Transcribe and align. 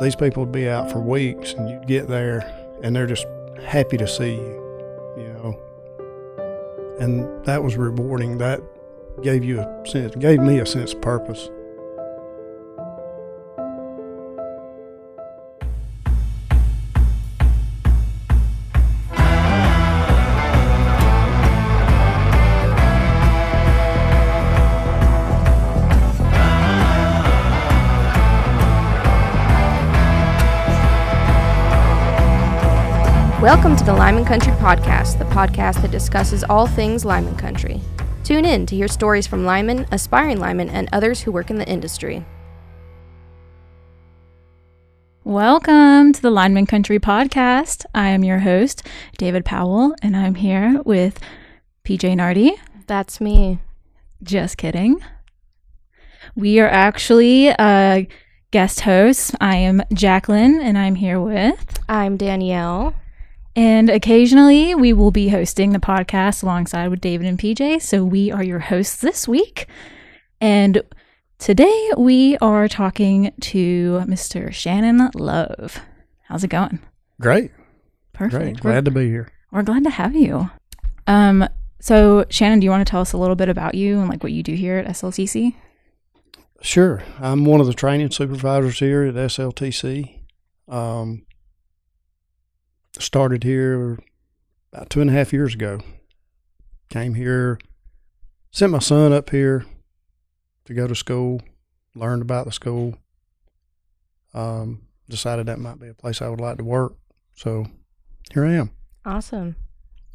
these 0.00 0.16
people 0.16 0.44
would 0.44 0.52
be 0.52 0.68
out 0.68 0.90
for 0.90 1.00
weeks, 1.00 1.52
and 1.52 1.68
you'd 1.68 1.86
get 1.86 2.08
there, 2.08 2.40
and 2.82 2.94
they're 2.94 3.06
just 3.06 3.26
happy 3.64 3.96
to 3.96 4.06
see 4.06 4.34
you, 4.34 5.14
you 5.16 5.28
know. 5.28 5.60
And 7.00 7.44
that 7.44 7.62
was 7.62 7.76
rewarding. 7.76 8.38
That 8.38 8.60
gave 9.22 9.44
you 9.44 9.60
a 9.60 9.82
sense, 9.86 10.14
gave 10.16 10.40
me 10.40 10.58
a 10.58 10.66
sense 10.66 10.92
of 10.92 11.00
purpose. 11.00 11.50
Welcome 33.66 33.84
to 33.84 33.92
the 33.92 33.98
Lineman 33.98 34.24
Country 34.24 34.52
Podcast, 34.52 35.18
the 35.18 35.24
podcast 35.24 35.82
that 35.82 35.90
discusses 35.90 36.44
all 36.44 36.68
things 36.68 37.04
Lineman 37.04 37.34
Country. 37.34 37.80
Tune 38.22 38.44
in 38.44 38.64
to 38.64 38.76
hear 38.76 38.86
stories 38.86 39.26
from 39.26 39.44
linemen, 39.44 39.88
aspiring 39.90 40.38
linemen, 40.38 40.68
and 40.68 40.88
others 40.92 41.20
who 41.20 41.32
work 41.32 41.50
in 41.50 41.56
the 41.56 41.66
industry. 41.66 42.24
Welcome 45.24 46.12
to 46.12 46.22
the 46.22 46.30
Lineman 46.30 46.66
Country 46.66 47.00
Podcast. 47.00 47.84
I 47.92 48.10
am 48.10 48.22
your 48.22 48.38
host, 48.38 48.86
David 49.18 49.44
Powell, 49.44 49.96
and 50.00 50.16
I'm 50.16 50.36
here 50.36 50.80
with 50.84 51.18
PJ 51.82 52.14
Nardi. 52.14 52.54
That's 52.86 53.20
me. 53.20 53.58
Just 54.22 54.58
kidding. 54.58 55.00
We 56.36 56.60
are 56.60 56.68
actually 56.68 57.48
uh, 57.48 58.04
guest 58.52 58.82
hosts. 58.82 59.34
I 59.40 59.56
am 59.56 59.82
Jaclyn, 59.90 60.60
and 60.62 60.78
I'm 60.78 60.94
here 60.94 61.20
with. 61.20 61.80
I'm 61.88 62.16
Danielle. 62.16 62.94
And 63.56 63.88
occasionally 63.88 64.74
we 64.74 64.92
will 64.92 65.10
be 65.10 65.28
hosting 65.30 65.70
the 65.72 65.78
podcast 65.78 66.42
alongside 66.42 66.88
with 66.88 67.00
David 67.00 67.26
and 67.26 67.38
PJ. 67.38 67.80
So 67.80 68.04
we 68.04 68.30
are 68.30 68.42
your 68.44 68.58
hosts 68.58 68.96
this 69.00 69.26
week. 69.26 69.66
And 70.42 70.82
today 71.38 71.90
we 71.96 72.36
are 72.38 72.68
talking 72.68 73.32
to 73.40 74.02
Mr. 74.06 74.52
Shannon 74.52 75.10
Love. 75.14 75.80
How's 76.24 76.44
it 76.44 76.48
going? 76.48 76.80
Great, 77.20 77.50
Perfect. 78.12 78.42
great. 78.42 78.64
We're- 78.64 78.74
Glad 78.74 78.84
to 78.84 78.90
be 78.90 79.08
here. 79.08 79.28
We're 79.50 79.62
glad 79.62 79.84
to 79.84 79.90
have 79.90 80.14
you. 80.14 80.50
Um, 81.06 81.48
so 81.80 82.26
Shannon, 82.28 82.60
do 82.60 82.64
you 82.64 82.70
want 82.70 82.86
to 82.86 82.90
tell 82.90 83.00
us 83.00 83.14
a 83.14 83.16
little 83.18 83.36
bit 83.36 83.48
about 83.48 83.74
you 83.74 84.00
and 84.00 84.08
like 84.10 84.22
what 84.22 84.32
you 84.32 84.42
do 84.42 84.52
here 84.54 84.76
at 84.76 84.86
SLTC? 84.86 85.54
Sure. 86.60 87.02
I'm 87.20 87.44
one 87.46 87.60
of 87.60 87.66
the 87.66 87.72
training 87.74 88.10
supervisors 88.10 88.80
here 88.80 89.04
at 89.04 89.14
SLTC. 89.14 90.20
Um, 90.68 91.24
started 93.00 93.44
here 93.44 93.98
about 94.72 94.90
two 94.90 95.00
and 95.00 95.10
a 95.10 95.12
half 95.12 95.32
years 95.32 95.54
ago. 95.54 95.80
Came 96.88 97.14
here, 97.14 97.58
sent 98.52 98.72
my 98.72 98.78
son 98.78 99.12
up 99.12 99.30
here 99.30 99.66
to 100.66 100.74
go 100.74 100.86
to 100.86 100.94
school, 100.94 101.40
learned 101.94 102.22
about 102.22 102.46
the 102.46 102.52
school. 102.52 102.96
Um, 104.34 104.82
decided 105.08 105.46
that 105.46 105.58
might 105.58 105.80
be 105.80 105.88
a 105.88 105.94
place 105.94 106.20
I 106.20 106.28
would 106.28 106.40
like 106.40 106.58
to 106.58 106.64
work. 106.64 106.94
So 107.34 107.66
here 108.32 108.44
I 108.44 108.52
am. 108.52 108.70
Awesome. 109.04 109.56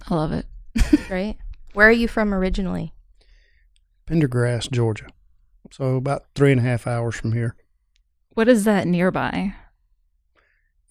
I 0.09 0.15
love 0.15 0.31
it. 0.31 0.45
Great. 1.07 1.37
Where 1.73 1.87
are 1.87 1.93
you 1.93 2.07
from 2.07 2.33
originally? 2.33 2.93
Pendergrass, 4.07 4.69
Georgia. 4.69 5.07
So 5.71 5.95
about 5.95 6.25
three 6.35 6.51
and 6.51 6.59
a 6.59 6.63
half 6.63 6.85
hours 6.85 7.15
from 7.15 7.31
here. 7.31 7.55
What 8.33 8.47
is 8.47 8.65
that 8.65 8.87
nearby? 8.87 9.53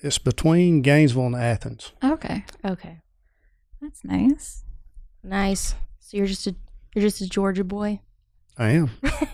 It's 0.02 0.18
between 0.18 0.82
Gainesville 0.82 1.26
and 1.26 1.36
Athens. 1.36 1.92
Okay, 2.02 2.44
Okay. 2.64 2.98
that's 3.82 4.02
nice. 4.04 4.64
Nice. 5.22 5.74
So 5.98 6.16
you're 6.16 6.26
just 6.26 6.46
a 6.46 6.54
you're 6.94 7.02
just 7.04 7.20
a 7.20 7.28
Georgia 7.28 7.64
boy. 7.64 8.00
I 8.58 8.70
am 8.70 8.90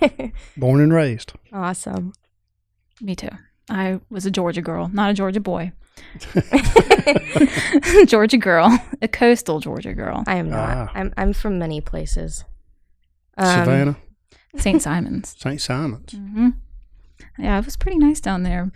born 0.56 0.80
and 0.80 0.92
raised. 0.92 1.32
awesome. 1.52 2.12
Me 3.00 3.14
too. 3.14 3.30
I 3.68 4.00
was 4.10 4.26
a 4.26 4.30
Georgia 4.30 4.62
girl, 4.62 4.88
not 4.92 5.10
a 5.10 5.14
Georgia 5.14 5.40
boy. 5.40 5.72
Georgia 8.06 8.36
girl, 8.38 8.78
a 9.02 9.08
coastal 9.08 9.60
Georgia 9.60 9.94
girl. 9.94 10.22
I 10.26 10.36
am 10.36 10.50
not. 10.50 10.68
Ah. 10.76 10.90
I'm 10.94 11.12
I'm 11.16 11.32
from 11.32 11.58
many 11.58 11.80
places. 11.80 12.44
Um, 13.38 13.46
Savannah, 13.64 13.96
St. 14.56 14.82
Simon's. 14.82 15.34
St. 15.38 15.60
Simon's. 15.60 16.12
hmm 16.12 16.50
Yeah, 17.38 17.58
it 17.58 17.64
was 17.64 17.76
pretty 17.76 17.98
nice 17.98 18.20
down 18.20 18.42
there 18.42 18.70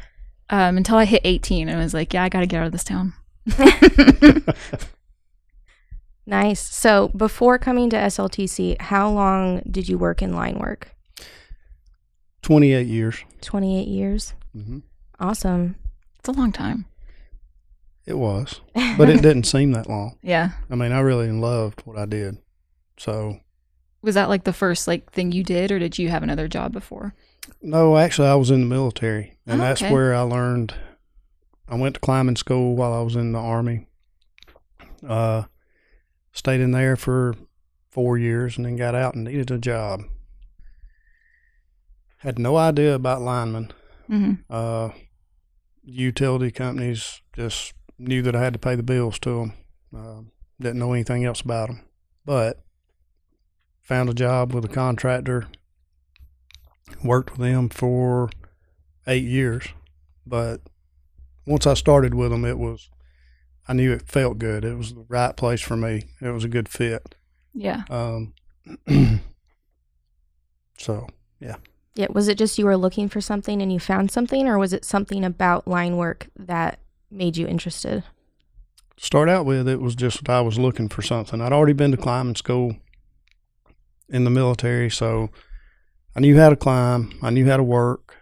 um, 0.51 0.77
until 0.77 0.97
I 0.97 1.05
hit 1.07 1.23
18 1.25 1.69
and 1.69 1.79
I 1.79 1.83
was 1.83 1.95
like, 1.95 2.13
yeah, 2.13 2.23
I 2.25 2.29
got 2.29 2.41
to 2.41 2.47
get 2.47 2.61
out 2.61 2.67
of 2.67 2.73
this 2.73 2.85
town. 2.85 3.15
Nice. 6.27 6.61
So 6.61 7.09
before 7.09 7.59
coming 7.59 7.91
to 7.91 7.97
SLTC, 7.97 8.81
how 8.81 9.11
long 9.11 9.63
did 9.69 9.89
you 9.89 9.99
work 9.99 10.23
in 10.23 10.33
line 10.33 10.59
work? 10.59 10.95
28 12.43 12.87
years. 12.87 13.25
28 13.41 13.89
years. 13.89 14.35
hmm 14.53 14.79
Awesome. 15.19 15.75
It's 16.19 16.29
a 16.29 16.33
long 16.33 16.53
time. 16.53 16.87
It 18.07 18.17
was, 18.17 18.61
but 18.97 19.09
it 19.11 19.23
didn't 19.23 19.45
seem 19.45 19.73
that 19.73 19.89
long. 19.89 20.17
Yeah. 20.23 20.51
I 20.71 20.75
mean, 20.75 20.93
I 20.93 21.01
really 21.01 21.31
loved 21.31 21.83
what 21.85 21.99
I 21.99 22.07
did. 22.07 22.39
So, 22.97 23.39
Was 24.03 24.15
that 24.15 24.29
like 24.29 24.45
the 24.45 24.53
first 24.53 24.87
like 24.89 25.11
thing 25.13 25.33
you 25.33 25.43
did 25.45 25.71
or 25.73 25.79
did 25.79 25.99
you 25.99 26.09
have 26.11 26.23
another 26.23 26.49
job 26.49 26.73
before? 26.73 27.15
No, 27.63 27.97
actually, 27.97 28.29
I 28.29 28.35
was 28.35 28.51
in 28.51 28.61
the 28.61 28.67
military, 28.67 29.37
and 29.47 29.61
Oh, 29.61 29.65
that's 29.65 29.81
where 29.93 30.15
I 30.15 30.21
learned. 30.23 30.75
I 31.69 31.77
went 31.77 31.95
to 31.95 32.01
climbing 32.01 32.37
school 32.37 32.75
while 32.77 32.93
I 32.93 33.01
was 33.03 33.17
in 33.17 33.33
the 33.33 33.39
army. 33.39 33.87
Uh, 35.07 35.45
stayed 36.33 36.61
in 36.61 36.73
there 36.73 36.97
for 36.97 37.35
four 37.89 38.19
years, 38.19 38.57
and 38.57 38.67
then 38.67 38.77
got 38.77 38.95
out 38.95 39.15
and 39.15 39.25
needed 39.25 39.51
a 39.51 39.59
job. 39.59 40.03
Had 42.19 42.39
no 42.39 42.57
idea 42.57 42.95
about 42.95 43.23
linemen. 43.23 43.73
hmm 44.07 44.33
uh, 44.49 44.91
utility 45.83 46.51
companies 46.51 47.23
just 47.35 47.73
knew 47.99 48.21
that 48.23 48.37
I 48.37 48.43
had 48.43 48.53
to 48.53 48.59
pay 48.59 48.75
the 48.75 48.83
bills 48.83 49.19
to 49.21 49.31
them. 49.31 49.53
Uh, 49.97 50.21
didn't 50.61 50.79
know 50.79 50.93
anything 50.93 51.25
else 51.25 51.41
about 51.41 51.69
them, 51.69 51.81
but 52.25 52.63
found 53.81 54.09
a 54.11 54.15
job 54.15 54.53
with 54.53 54.65
a 54.65 54.69
contractor. 54.69 55.49
Worked 57.03 57.39
with 57.39 57.41
them 57.41 57.69
for 57.69 58.31
eight 59.07 59.25
years, 59.25 59.69
but 60.27 60.61
once 61.47 61.67
I 61.67 61.75
started 61.75 62.15
with 62.15 62.31
them, 62.31 62.45
it 62.45 62.59
was 62.59 62.91
I 63.67 63.73
knew 63.73 63.93
it 63.93 64.09
felt 64.09 64.39
good. 64.39 64.65
It 64.65 64.77
was 64.77 64.95
the 64.95 65.05
right 65.09 65.37
place 65.37 65.61
for 65.61 65.77
me. 65.77 66.05
It 66.21 66.31
was 66.31 66.45
a 66.45 66.49
good 66.49 66.69
fit. 66.69 67.15
Yeah. 67.55 67.83
Um, 67.89 68.35
so 70.79 71.09
Yeah. 71.39 71.57
Yeah. 71.95 72.07
Was 72.11 72.29
it 72.29 72.39
just 72.39 72.59
you 72.59 72.67
were 72.67 72.77
looking 72.77 73.09
for 73.09 73.21
something 73.21 73.61
and 73.63 73.73
you 73.73 73.81
found 73.81 74.11
something, 74.11 74.47
or 74.47 74.59
was 74.59 74.73
it 74.73 74.85
something 74.85 75.25
about 75.25 75.67
line 75.67 75.97
work 75.97 76.29
that 76.37 76.79
made 77.11 77.37
you 77.37 77.47
interested? 77.47 78.05
start 79.01 79.31
out 79.31 79.47
with, 79.47 79.67
it 79.67 79.81
was 79.81 79.95
just 79.95 80.29
I 80.29 80.43
was 80.43 80.59
looking 80.59 80.89
for 80.89 81.01
something. 81.01 81.41
I'd 81.41 81.55
already 81.55 81.73
been 81.73 81.91
to 81.91 81.97
climbing 81.97 82.37
school 82.37 82.77
in 84.11 84.25
the 84.25 84.31
military, 84.31 84.91
so 84.91 85.31
I 86.15 86.21
knew 86.21 86.37
how 86.37 86.51
to 86.51 86.57
climb. 86.57 87.13
I 87.23 87.31
knew 87.31 87.47
how 87.47 87.57
to 87.57 87.63
work. 87.63 88.17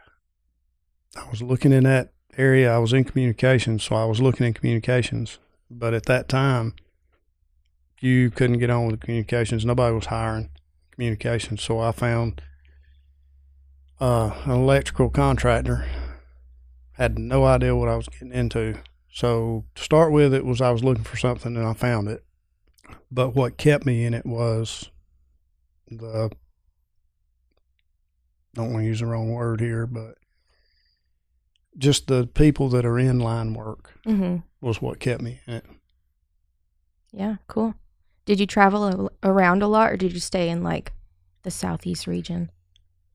I 1.17 1.29
was 1.31 1.43
looking 1.43 1.73
in 1.73 1.85
that 1.85 2.13
area. 2.37 2.73
I 2.73 2.79
was 2.79 2.93
in 2.93 3.05
communications, 3.05 3.85
so 3.85 3.97
I 3.97 4.05
was 4.05 4.21
looking 4.21 4.47
in 4.47 4.55
communications. 4.55 5.39
But 5.71 5.95
at 5.95 6.07
that 6.07 6.29
time, 6.29 6.75
you 8.01 8.31
couldn't 8.31 8.59
get 8.59 8.71
on 8.71 8.87
with 8.87 9.01
communications. 9.01 9.65
Nobody 9.65 9.95
was 9.95 10.07
hiring 10.07 10.51
communications, 10.91 11.63
so 11.63 11.81
I 11.81 11.93
found 11.93 12.43
uh, 14.01 14.33
an 14.45 14.51
electrical 14.51 15.11
contractor. 15.11 15.87
Had 16.93 17.19
no 17.19 17.45
idea 17.45 17.75
what 17.75 17.89
I 17.89 17.97
was 17.97 18.09
getting 18.09 18.33
into. 18.33 18.79
So 19.13 19.65
to 19.75 19.83
start 19.83 20.13
with, 20.13 20.35
it 20.35 20.45
was 20.45 20.61
I 20.61 20.71
was 20.71 20.85
looking 20.85 21.05
for 21.05 21.17
something 21.17 21.57
and 21.57 21.67
I 21.67 21.73
found 21.73 22.09
it. 22.09 22.25
But 23.11 23.35
what 23.35 23.57
kept 23.57 23.87
me 23.87 24.05
in 24.05 24.15
it 24.15 24.27
was 24.27 24.91
the 25.89 26.31
don't 28.59 28.73
want 28.73 28.83
to 28.85 28.87
use 28.89 29.01
the 29.01 29.07
wrong 29.07 29.31
word 29.33 29.61
here, 29.61 29.87
but 29.87 30.17
just 31.79 32.07
the 32.09 32.27
people 32.27 32.69
that 32.71 32.85
are 32.85 32.99
in 32.99 33.19
line 33.21 33.55
work 33.55 33.93
Mm-hmm. 34.07 34.37
was 34.61 34.83
what 34.83 34.99
kept 35.01 35.23
me 35.23 35.41
in 35.47 35.55
it. 35.55 35.65
Yeah. 37.13 37.37
Cool. 37.47 37.75
Did 38.27 38.41
you 38.41 38.47
travel 38.47 38.85
a- 39.23 39.29
around 39.29 39.63
a 39.63 39.67
lot, 39.69 39.91
or 39.93 39.97
did 39.97 40.13
you 40.13 40.21
stay 40.21 40.49
in 40.51 40.63
like 40.63 40.93
the 41.43 41.51
southeast 41.51 42.07
region? 42.07 42.51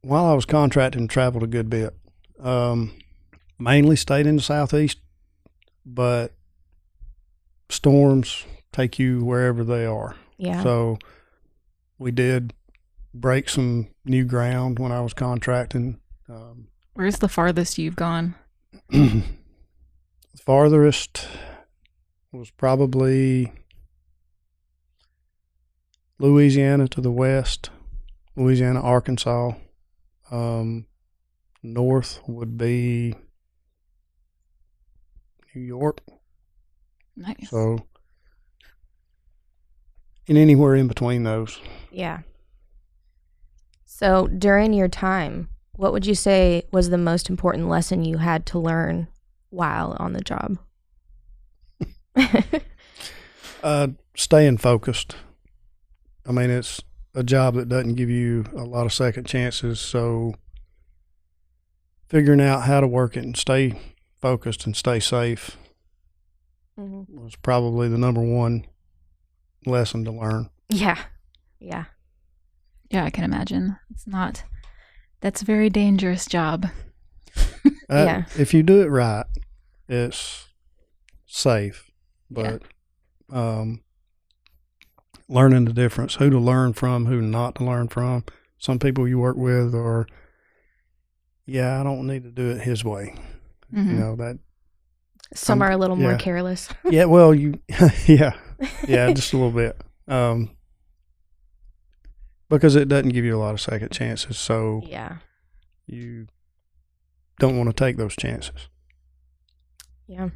While 0.01 0.25
I 0.25 0.34
was 0.34 0.45
contracting, 0.45 1.07
traveled 1.07 1.44
a 1.44 1.48
good 1.48 1.69
bit. 1.69 1.95
Um, 2.40 2.94
mainly 3.60 3.95
stayed 3.95 4.25
in 4.28 4.36
the 4.38 4.42
southeast, 4.42 4.98
but 5.86 6.34
storms 7.69 8.45
take 8.72 8.98
you 9.00 9.24
wherever 9.24 9.63
they 9.63 9.86
are. 9.86 10.16
Yeah. 10.38 10.63
So 10.63 10.98
we 11.98 12.12
did 12.12 12.54
break 13.13 13.48
some 13.50 13.88
new 14.06 14.26
ground 14.26 14.80
when 14.80 14.92
I 14.92 15.02
was 15.02 15.14
contracting. 15.14 16.00
Um, 16.30 16.68
Where's 16.94 17.18
the 17.18 17.30
farthest 17.30 17.78
you've 17.78 17.96
gone? 17.96 18.36
farthest 20.46 21.28
was 22.32 22.50
probably 22.52 23.54
Louisiana 26.20 26.88
to 26.90 27.02
the 27.02 27.12
west, 27.12 27.70
Louisiana, 28.36 28.82
Arkansas. 28.82 29.52
Um, 30.32 30.88
north 31.62 32.20
would 32.28 32.58
be 32.58 33.16
New 35.54 35.62
York. 35.62 36.02
Nice. 37.16 37.50
So, 37.50 37.86
and 40.28 40.38
anywhere 40.38 40.76
in 40.76 40.88
between 40.88 41.24
those. 41.24 41.60
Yeah. 41.92 42.22
So 43.95 44.25
during 44.28 44.74
your 44.74 44.88
time, 44.88 45.50
what 45.74 45.94
would 45.94 46.06
you 46.07 46.16
say 46.16 46.63
was 46.72 46.90
the 46.90 46.98
most 46.98 47.30
important 47.30 47.69
lesson 47.69 48.04
you 48.04 48.18
had 48.18 48.44
to 48.48 48.57
learn 48.60 49.07
while 49.51 49.95
on 50.00 50.13
the 50.13 50.22
job? 50.22 50.57
Uh, 53.63 53.88
staying 54.18 54.57
focused. 54.57 55.16
I 56.28 56.34
mean, 56.34 56.50
it's 56.50 56.81
a 57.16 57.24
job 57.24 57.56
that 57.56 57.69
doesn't 57.69 57.94
give 57.95 58.10
you 58.10 58.44
a 58.54 58.66
lot 58.66 58.86
of 58.86 58.92
second 58.92 59.25
chances. 59.25 59.80
So, 59.80 60.36
figuring 62.10 62.42
out 62.42 62.63
how 62.63 62.81
to 62.81 62.88
work 62.88 63.16
it 63.16 63.24
and 63.24 63.38
stay 63.38 63.80
focused 64.19 64.66
and 64.66 64.75
stay 64.75 65.00
safe 65.00 65.56
Mhm. 66.78 67.07
was 67.10 67.38
probably 67.38 67.88
the 67.88 67.98
number 67.98 68.19
one 68.22 68.66
lesson 69.66 70.04
to 70.04 70.12
learn. 70.12 70.50
Yeah. 70.68 71.01
Yeah. 71.60 71.86
Yeah, 72.94 73.04
I 73.06 73.10
can 73.10 73.24
imagine. 73.24 73.75
It's 73.92 74.06
not. 74.07 74.44
That's 75.22 75.42
a 75.42 75.45
very 75.45 75.69
dangerous 75.69 76.25
job. 76.28 76.68
Uh, 77.36 77.69
Yeah. 77.90 78.25
If 78.38 78.54
you 78.54 78.62
do 78.63 78.81
it 78.81 78.88
right, 78.88 79.25
it's 79.90 80.48
safe. 81.25 81.90
Yeah. 82.30 82.57
But 83.30 83.36
um, 83.36 83.81
learning 85.28 85.66
the 85.66 85.74
difference, 85.74 86.16
who 86.16 86.30
to 86.30 86.40
learn 86.40 86.74
from, 86.74 87.06
who 87.07 87.22
not 87.22 87.56
to 87.56 87.63
learn 87.63 87.88
from. 87.88 88.25
Some 88.57 88.80
people 88.80 89.07
you 89.07 89.18
work 89.19 89.36
with 89.38 89.74
are, 89.74 90.07
yeah, 91.45 91.80
I 91.80 91.84
don't 91.84 92.07
need 92.07 92.24
to 92.24 92.31
do 92.31 92.50
it 92.51 92.62
his 92.62 92.84
way. 92.86 93.16
Mhm. 93.74 93.88
You 93.88 93.94
know 93.94 94.16
that. 94.18 94.40
Some 95.34 95.62
Um, 95.62 95.68
are 95.68 95.72
a 95.72 95.78
little 95.78 95.95
more 95.95 96.16
careless. 96.18 96.69
Yeah. 96.90 97.06
Well, 97.06 97.34
you. 97.34 97.60
yeah. 98.07 98.34
Yeah. 98.88 99.12
Just 99.12 99.34
a 99.34 99.38
little 99.38 99.51
bit. 99.51 99.81
Um, 100.07 100.51
because 102.58 102.76
it 102.76 102.88
doesn't 102.88 103.10
give 103.10 103.26
you 103.26 103.36
a 103.36 103.40
lot 103.40 103.54
of 103.54 103.62
second 103.62 103.92
chances, 103.92 104.38
so 104.38 104.82
Yeah. 104.86 105.18
you 105.88 106.28
don't 107.40 107.58
want 107.58 107.70
to 107.70 107.74
take 107.74 107.98
those 107.98 108.16
chances. 108.16 108.68
Yeah. 110.08 110.30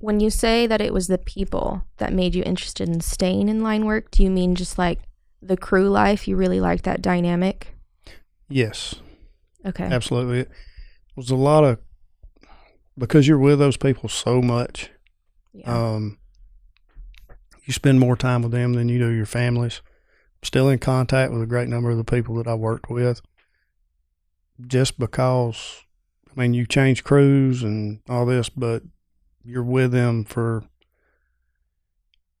When 0.00 0.20
you 0.20 0.30
say 0.30 0.66
that 0.66 0.80
it 0.80 0.92
was 0.92 1.08
the 1.08 1.18
people 1.18 1.82
that 1.96 2.12
made 2.12 2.34
you 2.34 2.42
interested 2.46 2.88
in 2.88 3.00
staying 3.00 3.48
in 3.48 3.62
line 3.62 3.84
work, 3.84 4.10
do 4.10 4.22
you 4.22 4.30
mean 4.30 4.54
just 4.54 4.78
like 4.78 5.00
the 5.42 5.56
crew 5.56 5.88
life? 5.90 6.28
You 6.28 6.36
really 6.36 6.60
like 6.60 6.82
that 6.82 7.02
dynamic? 7.02 7.74
Yes. 8.48 8.94
Okay. 9.66 9.84
Absolutely. 9.84 10.40
It 10.40 10.50
was 11.16 11.30
a 11.30 11.36
lot 11.36 11.64
of 11.64 11.78
because 12.96 13.26
you're 13.26 13.38
with 13.38 13.58
those 13.58 13.76
people 13.76 14.08
so 14.08 14.40
much. 14.40 14.90
Yeah. 15.52 15.72
Um, 15.94 16.18
you 17.64 17.72
spend 17.72 17.98
more 18.00 18.16
time 18.16 18.42
with 18.42 18.52
them 18.52 18.74
than 18.74 18.88
you 18.88 18.98
do 18.98 19.10
your 19.10 19.26
families. 19.26 19.82
Still 20.42 20.68
in 20.68 20.78
contact 20.78 21.32
with 21.32 21.42
a 21.42 21.46
great 21.46 21.68
number 21.68 21.90
of 21.90 21.96
the 21.96 22.04
people 22.04 22.36
that 22.36 22.46
I 22.46 22.54
worked 22.54 22.88
with. 22.88 23.20
Just 24.66 24.98
because, 24.98 25.84
I 26.30 26.40
mean, 26.40 26.54
you 26.54 26.66
change 26.66 27.04
crews 27.04 27.62
and 27.62 28.00
all 28.08 28.26
this, 28.26 28.48
but 28.48 28.82
you're 29.44 29.62
with 29.64 29.92
them 29.92 30.24
for, 30.24 30.64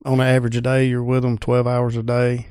on 0.04 0.14
an 0.14 0.26
average 0.26 0.56
a 0.56 0.60
day, 0.60 0.86
you're 0.86 1.02
with 1.02 1.22
them 1.22 1.38
12 1.38 1.66
hours 1.66 1.96
a 1.96 2.02
day. 2.02 2.46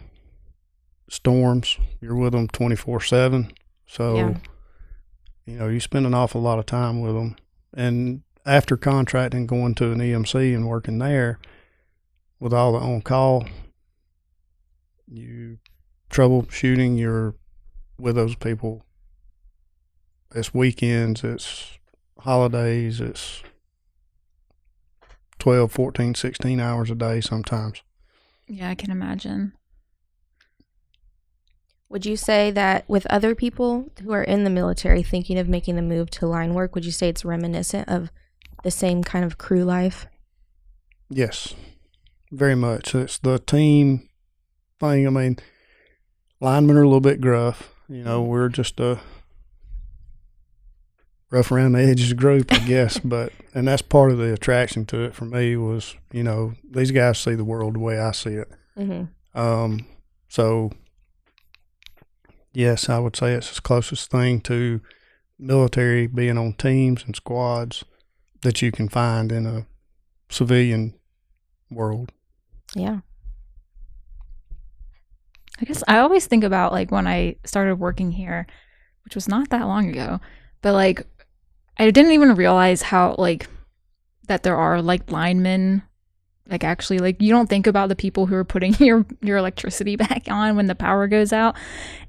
Storms, 1.10 1.78
you're 2.02 2.16
with 2.16 2.34
them 2.34 2.48
24 2.50 3.02
7. 3.02 3.52
So, 3.86 4.16
Yeah. 4.18 4.38
you 5.46 5.58
know, 5.58 5.68
you 5.70 5.80
spend 5.80 6.06
an 6.06 6.14
awful 6.14 6.42
lot 6.42 6.60
of 6.60 6.66
time 6.66 7.00
with 7.00 7.16
them. 7.16 7.36
And 7.74 8.24
after 8.46 8.76
contracting, 8.76 9.48
going 9.48 9.76
to 9.76 9.92
an 9.92 10.00
EMC 10.02 10.54
and 10.54 10.68
working 10.68 11.00
there 11.00 11.40
with 12.40 12.54
all 12.54 12.74
the 12.74 12.80
on 12.80 13.02
call, 13.02 13.46
you 15.08 15.58
troubleshooting, 16.10 16.98
you're 16.98 17.36
with 18.00 18.16
those 18.16 18.36
people. 18.36 18.86
It's 20.36 20.54
weekends, 20.54 21.24
it's 21.24 21.78
holidays, 22.20 23.00
it's 23.00 23.44
12, 25.40 25.72
14, 25.72 26.16
16 26.16 26.60
hours 26.60 26.92
a 26.92 26.96
day 26.96 27.22
sometimes. 27.22 27.82
Yeah, 28.48 28.70
I 28.70 28.76
can 28.76 28.92
imagine. 28.92 29.54
Would 31.90 32.06
you 32.06 32.18
say 32.18 32.52
that 32.52 32.88
with 32.90 33.06
other 33.10 33.34
people 33.34 33.90
who 34.04 34.12
are 34.12 34.24
in 34.24 34.44
the 34.44 34.50
military 34.50 35.04
thinking 35.04 35.38
of 35.40 35.48
making 35.48 35.78
the 35.78 35.82
move 35.82 36.10
to 36.12 36.28
line 36.28 36.54
work, 36.54 36.76
would 36.76 36.84
you 36.84 36.92
say 36.92 37.08
it's 37.08 37.24
reminiscent 37.24 37.88
of 37.88 38.12
the 38.64 38.72
same 38.72 39.04
kind 39.04 39.24
of 39.24 39.38
crew 39.38 39.64
life? 39.64 40.06
Yes, 41.10 41.56
very 42.30 42.56
much. 42.56 42.94
It's 42.94 43.18
the 43.18 43.40
team 43.40 44.07
thing. 44.80 45.08
I 45.08 45.10
mean, 45.10 45.38
linemen 46.40 46.78
are 46.78 46.84
a 46.84 46.88
little 46.88 47.02
bit 47.02 47.22
gruff. 47.22 47.74
You 47.90 48.04
know, 48.04 48.22
we're 48.22 48.50
just 48.50 48.80
a 48.80 49.00
rough 51.30 51.52
around 51.52 51.74
the 51.74 51.84
edges 51.84 52.14
group, 52.14 52.52
I 52.52 52.60
guess. 52.60 53.00
but 53.04 53.32
and 53.54 53.68
that's 53.68 53.82
part 53.82 54.12
of 54.12 54.18
the 54.18 54.34
attraction 54.34 54.86
to 54.88 55.02
it 55.02 55.16
for 55.16 55.26
me 55.26 55.56
was, 55.56 55.96
you 56.12 56.24
know, 56.24 56.54
these 56.70 56.92
guys 56.92 57.20
see 57.20 57.36
the 57.36 57.46
world 57.46 57.76
the 57.76 57.80
way 57.80 58.00
I 58.00 58.12
see 58.12 58.32
it. 58.32 58.52
Mm-hmm. 58.78 59.40
Um, 59.40 59.86
so 60.28 60.72
yes, 62.54 62.90
I 62.90 63.00
would 63.00 63.16
say 63.16 63.34
it's 63.34 63.56
the 63.56 63.62
closest 63.62 64.10
thing 64.10 64.42
to 64.42 64.82
military 65.40 66.08
being 66.08 66.38
on 66.38 66.54
teams 66.54 67.04
and 67.04 67.16
squads 67.16 67.84
that 68.42 68.62
you 68.62 68.72
can 68.72 68.90
find 68.90 69.32
in 69.32 69.46
a 69.46 69.68
civilian 70.30 70.96
world. 71.70 72.12
Yeah. 72.76 73.00
I 75.60 75.66
guess 75.66 75.84
I 75.88 76.00
always 76.00 76.26
think 76.28 76.44
about 76.44 76.72
like 76.72 76.92
when 76.92 77.08
I 77.08 77.36
started 77.44 77.76
working 77.76 78.12
here, 78.12 78.48
which 79.04 79.16
was 79.16 79.28
not 79.28 79.50
that 79.50 79.68
long 79.68 79.90
ago, 79.90 80.20
but 80.62 80.74
like 80.74 81.06
I 81.78 81.90
didn't 81.90 82.12
even 82.12 82.36
realize 82.36 82.82
how 82.82 83.16
like 83.18 83.48
that 84.28 84.44
there 84.44 84.58
are 84.58 84.82
like 84.82 85.12
linemen 85.12 85.84
like 86.50 86.64
actually 86.64 87.00
like 87.00 87.22
you 87.22 87.30
don't 87.30 87.50
think 87.50 87.68
about 87.68 87.90
the 87.90 87.96
people 87.96 88.26
who 88.26 88.36
are 88.36 88.46
putting 88.46 88.74
your 88.80 89.06
your 89.22 89.38
electricity 89.38 89.96
back 89.96 90.24
on 90.28 90.56
when 90.56 90.68
the 90.68 90.76
power 90.76 91.08
goes 91.08 91.34
out. 91.34 91.56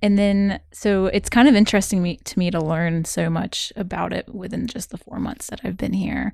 And 0.03 0.19
then 0.19 0.61
so 0.73 1.07
it's 1.07 1.29
kind 1.29 1.49
of 1.49 1.55
interesting 1.55 2.03
me 2.03 2.19
to 2.25 2.39
me 2.39 2.51
to 2.51 2.61
learn 2.61 3.05
so 3.05 3.31
much 3.31 3.73
about 3.77 4.13
it 4.13 4.33
within 4.35 4.67
just 4.67 4.91
the 4.91 4.99
four 4.99 5.19
months 5.19 5.49
that 5.49 5.61
i've 5.65 5.77
been 5.77 5.93
here 5.93 6.33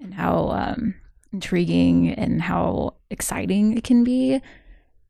and 0.00 0.14
how 0.14 0.50
um 0.50 0.94
intriguing 1.32 2.10
and 2.10 2.42
how 2.42 2.94
exciting 3.10 3.76
it 3.76 3.84
can 3.84 4.02
be 4.02 4.40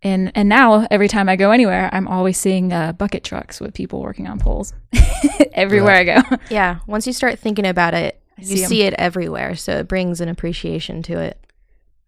and 0.02 0.32
and 0.34 0.48
now 0.48 0.86
every 0.90 1.08
time 1.08 1.28
I 1.28 1.36
go 1.36 1.50
anywhere, 1.50 1.88
I'm 1.92 2.08
always 2.08 2.38
seeing 2.38 2.72
uh, 2.72 2.92
bucket 2.92 3.24
trucks 3.24 3.60
with 3.60 3.74
people 3.74 4.00
working 4.00 4.26
on 4.26 4.38
poles 4.38 4.72
everywhere 5.52 5.94
I 5.96 6.04
go. 6.04 6.36
Yeah. 6.50 6.78
Once 6.86 7.06
you 7.06 7.12
start 7.12 7.38
thinking 7.38 7.66
about 7.66 7.94
it, 7.94 8.20
I 8.38 8.40
you 8.42 8.56
see 8.56 8.62
'em. 8.64 8.68
see 8.68 8.82
it 8.82 8.94
everywhere. 8.94 9.54
So 9.56 9.78
it 9.78 9.88
brings 9.88 10.20
an 10.20 10.28
appreciation 10.28 11.02
to 11.04 11.18
it. 11.18 11.38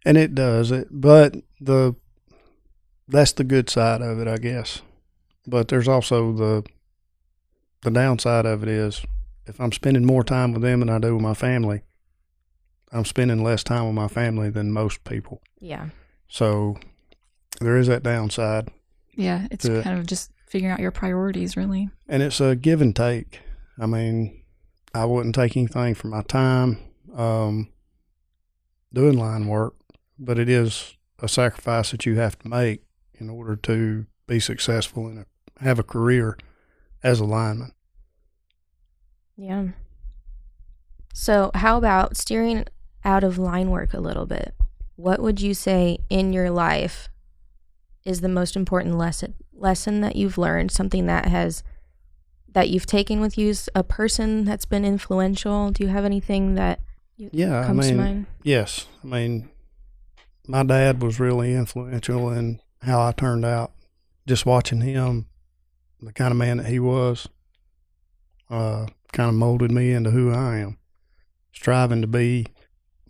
And 0.05 0.17
it 0.17 0.35
does 0.35 0.71
it, 0.71 0.87
but 0.91 1.35
the 1.61 1.95
that's 3.07 3.33
the 3.33 3.43
good 3.43 3.69
side 3.69 4.01
of 4.01 4.19
it, 4.19 4.27
I 4.27 4.37
guess. 4.37 4.81
But 5.47 5.67
there's 5.67 5.87
also 5.87 6.33
the 6.33 6.63
the 7.83 7.91
downside 7.91 8.45
of 8.45 8.63
it 8.63 8.69
is 8.69 9.05
if 9.45 9.59
I'm 9.59 9.71
spending 9.71 10.05
more 10.05 10.23
time 10.23 10.53
with 10.53 10.61
them 10.61 10.79
than 10.79 10.89
I 10.89 10.99
do 10.99 11.13
with 11.13 11.21
my 11.21 11.33
family, 11.33 11.81
I'm 12.91 13.05
spending 13.05 13.43
less 13.43 13.63
time 13.63 13.85
with 13.85 13.95
my 13.95 14.07
family 14.07 14.49
than 14.49 14.71
most 14.71 15.03
people. 15.03 15.41
Yeah. 15.59 15.89
So 16.29 16.77
there 17.61 17.77
is 17.77 17.87
that 17.87 18.03
downside, 18.03 18.69
Yeah, 19.15 19.47
it's 19.51 19.65
Yeah. 19.65 19.83
kind 19.83 19.99
of 19.99 20.07
just 20.07 20.31
figuring 20.47 20.71
out 20.73 20.79
your 20.79 20.91
priorities, 20.91 21.55
really. 21.55 21.89
and 22.07 22.23
it's 22.23 22.39
a 22.41 22.55
give 22.55 22.81
and 22.81 22.95
take. 22.95 23.41
I 23.79 23.85
mean, 23.85 24.41
I 24.93 25.05
wouldn't 25.05 25.35
take 25.35 25.55
anything 25.57 25.93
for 25.95 26.07
my 26.07 26.21
time 26.23 26.77
um, 27.15 27.69
doing 28.91 29.17
line 29.17 29.47
work, 29.47 29.75
but 30.19 30.37
it 30.39 30.49
is 30.49 30.95
a 31.19 31.27
sacrifice 31.27 31.91
that 31.91 32.05
you 32.05 32.15
have 32.17 32.37
to 32.39 32.47
make 32.47 32.83
in 33.15 33.29
order 33.29 33.55
to 33.55 34.05
be 34.27 34.39
successful 34.39 35.07
and 35.07 35.25
have 35.59 35.77
a 35.79 35.83
career 35.83 36.37
as 37.03 37.19
a 37.19 37.25
lineman. 37.25 37.71
Yeah. 39.35 39.69
So, 41.13 41.51
how 41.53 41.77
about 41.77 42.17
steering 42.17 42.65
out 43.05 43.23
of 43.23 43.37
line 43.37 43.69
work 43.69 43.93
a 43.93 43.99
little 43.99 44.25
bit? 44.25 44.55
What 44.95 45.21
would 45.21 45.41
you 45.41 45.53
say 45.53 45.99
in 46.09 46.33
your 46.33 46.49
life 46.49 47.09
is 48.05 48.21
the 48.21 48.29
most 48.29 48.55
important 48.55 48.97
lesson 48.97 49.33
lesson 49.53 50.01
that 50.01 50.15
you've 50.15 50.37
learned, 50.37 50.71
something 50.71 51.05
that 51.05 51.27
has 51.27 51.63
that 52.51 52.69
you've 52.69 52.85
taken 52.85 53.19
with 53.19 53.37
you, 53.37 53.53
a 53.73 53.83
person 53.83 54.45
that's 54.45 54.65
been 54.65 54.85
influential? 54.85 55.71
Do 55.71 55.83
you 55.83 55.89
have 55.89 56.05
anything 56.05 56.55
that 56.55 56.79
Yeah, 57.17 57.61
I 57.61 57.65
comes 57.65 57.87
to 57.87 57.95
mind? 57.95 58.25
yes. 58.43 58.87
I 59.03 59.07
mean, 59.07 59.49
my 60.47 60.63
dad 60.63 61.01
was 61.01 61.19
really 61.19 61.53
influential 61.53 62.29
in 62.29 62.59
how 62.81 63.01
I 63.01 63.11
turned 63.11 63.45
out. 63.45 63.71
Just 64.27 64.45
watching 64.45 64.81
him, 64.81 65.27
the 66.01 66.13
kind 66.13 66.31
of 66.31 66.37
man 66.37 66.57
that 66.57 66.67
he 66.67 66.79
was, 66.79 67.27
uh, 68.49 68.85
kind 69.11 69.29
of 69.29 69.35
molded 69.35 69.71
me 69.71 69.91
into 69.91 70.11
who 70.11 70.31
I 70.31 70.57
am. 70.57 70.77
Striving 71.53 72.01
to 72.01 72.07
be 72.07 72.47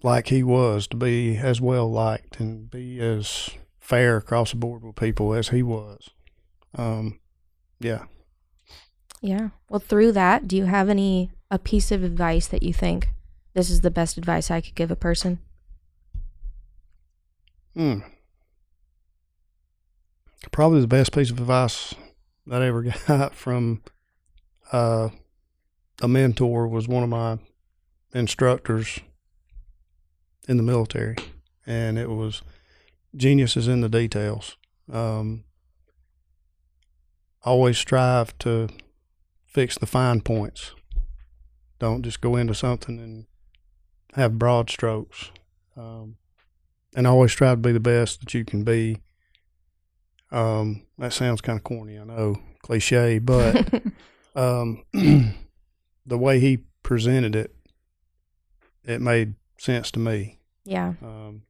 like 0.01 0.27
he 0.27 0.43
was, 0.43 0.87
to 0.87 0.97
be 0.97 1.37
as 1.37 1.59
well 1.61 1.89
liked 1.91 2.39
and 2.39 2.69
be 2.69 2.99
as 2.99 3.49
fair 3.83 4.15
across 4.15 4.51
the 4.51 4.55
board 4.55 4.81
with 4.81 4.95
people 4.95 5.33
as 5.33 5.49
he 5.49 5.61
was. 5.61 6.09
Um, 6.75 7.19
yeah. 7.81 8.05
Yeah. 9.21 9.49
Well, 9.69 9.81
through 9.81 10.13
that, 10.13 10.47
do 10.47 10.55
you 10.55 10.65
have 10.65 10.87
any 10.87 11.31
a 11.51 11.59
piece 11.59 11.91
of 11.91 12.01
advice 12.01 12.47
that 12.47 12.63
you 12.63 12.73
think 12.73 13.09
this 13.53 13.69
is 13.69 13.81
the 13.81 13.91
best 13.91 14.17
advice 14.17 14.49
I 14.49 14.61
could 14.61 14.73
give 14.73 14.89
a 14.89 14.95
person? 14.95 15.39
Hmm. 17.75 17.99
Probably 20.51 20.79
the 20.79 20.87
best 20.87 21.13
piece 21.13 21.29
of 21.29 21.39
advice 21.39 21.93
that 22.47 22.61
I 22.61 22.67
ever 22.67 22.83
got 23.07 23.35
from 23.35 23.83
uh, 24.71 25.09
a 26.01 26.07
mentor 26.07 26.69
was 26.69 26.87
one 26.87 27.03
of 27.03 27.09
my 27.09 27.37
instructors 28.13 29.01
in 30.47 30.55
the 30.55 30.63
military, 30.63 31.17
and 31.65 31.97
it 31.97 32.09
was 32.09 32.41
genius 33.15 33.55
is 33.57 33.67
in 33.67 33.81
the 33.81 33.89
details. 33.89 34.57
Um, 34.91 35.43
always 37.43 37.77
strive 37.77 38.37
to 38.39 38.69
fix 39.45 39.77
the 39.77 39.85
fine 39.85 40.21
points. 40.21 40.71
Don't 41.79 42.03
just 42.03 42.21
go 42.21 42.35
into 42.35 42.53
something 42.53 42.99
and 42.99 43.25
have 44.13 44.39
broad 44.39 44.69
strokes. 44.69 45.31
Um, 45.75 46.17
and 46.95 47.07
always 47.07 47.31
strive 47.31 47.57
to 47.57 47.69
be 47.69 47.71
the 47.71 47.79
best 47.79 48.19
that 48.19 48.33
you 48.33 48.45
can 48.45 48.63
be. 48.63 49.01
Um, 50.31 50.85
that 50.97 51.13
sounds 51.13 51.41
kind 51.41 51.57
of 51.57 51.63
corny, 51.63 51.99
I 51.99 52.03
know, 52.03 52.37
cliche, 52.61 53.19
but 53.19 53.81
um, 54.35 54.83
the 54.93 56.17
way 56.17 56.39
he 56.39 56.59
presented 56.81 57.35
it, 57.35 57.55
it 58.83 59.01
made 59.01 59.35
sense 59.57 59.91
to 59.91 59.99
me. 59.99 60.39
yeah. 60.65 60.93
Um, 61.01 61.43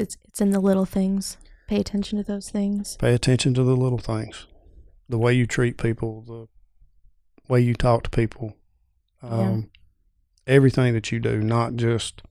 It's, 0.00 0.16
it's 0.24 0.40
in 0.40 0.50
the 0.50 0.60
little 0.60 0.84
things. 0.84 1.36
Pay 1.68 1.80
attention 1.80 2.18
to 2.18 2.24
those 2.24 2.50
things. 2.50 2.96
pay 2.98 3.14
attention 3.14 3.54
to 3.54 3.62
the 3.62 3.76
little 3.76 3.98
things, 3.98 4.46
the 5.08 5.18
way 5.18 5.32
you 5.32 5.46
treat 5.46 5.78
people, 5.78 6.22
the 6.22 6.46
way 7.48 7.60
you 7.60 7.74
talk 7.74 8.02
to 8.04 8.10
people, 8.10 8.54
um, 9.22 9.70
everything 10.46 10.92
that 10.92 11.10
you 11.10 11.20
do, 11.20 11.40
not 11.40 11.76
just 11.76 12.22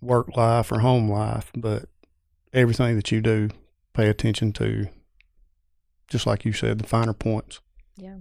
work 0.00 0.36
life 0.36 0.72
or 0.72 0.80
home 0.80 1.08
life, 1.08 1.52
but 1.54 1.84
everything 2.52 2.96
that 2.96 3.12
you 3.12 3.20
do, 3.20 3.50
pay 3.92 4.08
attention 4.08 4.52
to. 4.54 4.88
Just 6.08 6.26
like 6.26 6.44
you 6.44 6.52
said, 6.52 6.80
the 6.80 6.88
finer 6.88 7.12
points. 7.12 7.60
Yeah. 7.96 8.16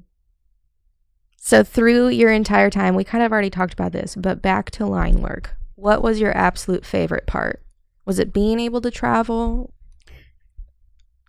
So 1.38 1.64
through 1.64 2.10
your 2.10 2.32
entire 2.32 2.70
time, 2.70 2.94
we 2.94 3.04
kind 3.04 3.24
of 3.24 3.32
already 3.32 3.50
talked 3.50 3.74
about 3.74 3.94
this, 3.94 4.16
but 4.16 4.42
back 4.42 4.70
to 4.72 4.86
line 4.86 5.22
work. 5.22 5.56
What 5.74 6.04
was 6.04 6.20
your 6.20 6.36
absolute 6.38 6.86
favorite 6.86 7.26
part? 7.26 7.64
Was 8.10 8.18
it 8.18 8.34
being 8.34 8.60
able 8.60 8.82
to 8.82 8.90
travel? 8.90 9.72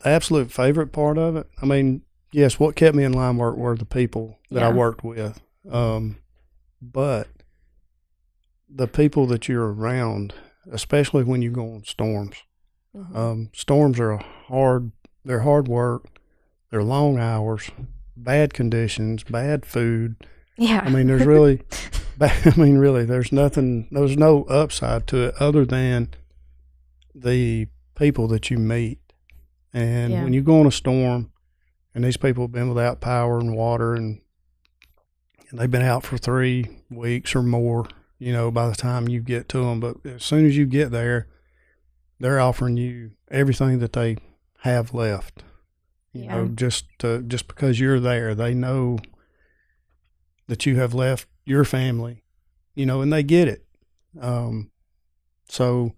absolute 0.03 0.51
favorite 0.51 0.93
part 0.93 1.19
of 1.19 1.37
it. 1.37 1.47
I 1.61 1.67
mean, 1.67 2.01
yes, 2.33 2.59
what 2.59 2.75
kept 2.75 2.97
me 2.97 3.05
in 3.05 3.13
line 3.13 3.37
work 3.37 3.55
were 3.55 3.77
the 3.77 3.85
people 3.85 4.39
that 4.51 4.63
I 4.63 4.73
worked 4.73 5.05
with. 5.05 5.43
Um, 5.71 6.17
but 6.81 7.29
the 8.67 8.87
people 8.87 9.27
that 9.27 9.47
you're 9.47 9.71
around, 9.71 10.33
especially 10.73 11.23
when 11.23 11.43
you 11.43 11.51
go 11.51 11.75
on 11.75 11.85
storms, 11.85 12.37
um, 13.15 13.51
storms 13.53 14.01
are 14.01 14.17
hard, 14.47 14.91
they're 15.23 15.41
hard 15.41 15.69
work. 15.69 16.07
They're 16.71 16.83
long 16.83 17.19
hours, 17.19 17.71
bad 18.17 18.55
conditions, 18.55 19.23
bad 19.25 19.67
food. 19.67 20.17
yeah. 20.57 20.81
I 20.83 20.89
mean, 20.89 21.09
there's 21.09 21.27
really, 21.27 21.61
I 22.23 22.55
mean, 22.57 22.79
really, 22.79 23.05
there's 23.05 23.33
nothing, 23.33 23.87
there's 23.91 24.17
no 24.17 24.45
upside 24.45 25.07
to 25.09 25.25
it 25.25 25.35
other 25.39 25.67
than 25.67 26.15
the 27.15 27.67
people 27.95 28.29
that 28.29 28.51
you 28.51 28.59
meet. 28.59 28.99
And 29.73 30.13
Yeah. 30.15 30.25
when 30.25 30.33
you 30.33 30.43
go 30.43 30.61
on 30.61 30.67
a 30.67 30.73
storm, 30.73 31.33
and 31.95 32.05
these 32.05 32.17
people 32.17 32.45
have 32.45 32.53
been 32.53 32.69
without 32.69 33.01
power 33.01 33.39
and 33.39 33.55
water, 33.55 33.95
and 33.95 34.21
and 35.51 35.59
they've 35.59 35.71
been 35.71 35.83
out 35.83 36.05
for 36.05 36.17
three 36.17 36.69
weeks 36.91 37.35
or 37.35 37.43
more, 37.43 37.85
you 38.21 38.33
know, 38.33 38.53
by 38.53 38.69
the 38.69 38.75
time 38.77 39.09
you 39.09 39.21
get 39.21 39.49
to 39.49 39.59
them. 39.65 39.81
But 39.81 39.97
as 40.07 40.23
soon 40.23 40.47
as 40.47 40.57
you 40.57 40.65
get 40.65 40.93
there, 40.93 41.27
they're 42.21 42.39
offering 42.39 42.77
you 42.77 43.13
everything 43.33 43.81
that 43.81 43.93
they 43.93 44.17
have 44.61 44.95
left. 44.95 45.43
You 46.13 46.25
Yeah. 46.25 46.37
know, 46.37 46.49
just 46.49 46.87
to, 47.01 47.23
just 47.23 47.49
because 47.49 47.81
you're 47.81 47.99
there, 47.99 48.33
they 48.37 48.55
know 48.55 48.99
that 50.47 50.67
you 50.67 50.77
have 50.77 50.95
left 50.95 51.27
your 51.45 51.65
family, 51.65 52.23
you 52.77 52.87
know, 52.87 53.01
and 53.01 53.13
they 53.13 53.23
get 53.25 53.49
it. 53.49 53.65
Um, 54.21 54.71
so 55.49 55.95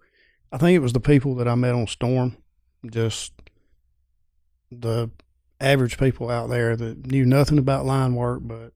I 0.53 0.57
think 0.59 0.75
it 0.75 0.83
was 0.83 0.93
the 0.93 0.99
people 0.99 1.33
that 1.35 1.47
I 1.47 1.55
met 1.55 1.73
on 1.73 1.87
Storm, 1.87 2.37
just 2.85 3.33
the 4.71 5.09
average 5.59 5.97
people 5.97 6.29
out 6.29 6.47
there 6.49 6.75
that 6.75 7.07
knew 7.07 7.25
nothing 7.25 7.57
about 7.57 7.85
line 7.85 8.13
work, 8.13 8.41
but 8.43 8.71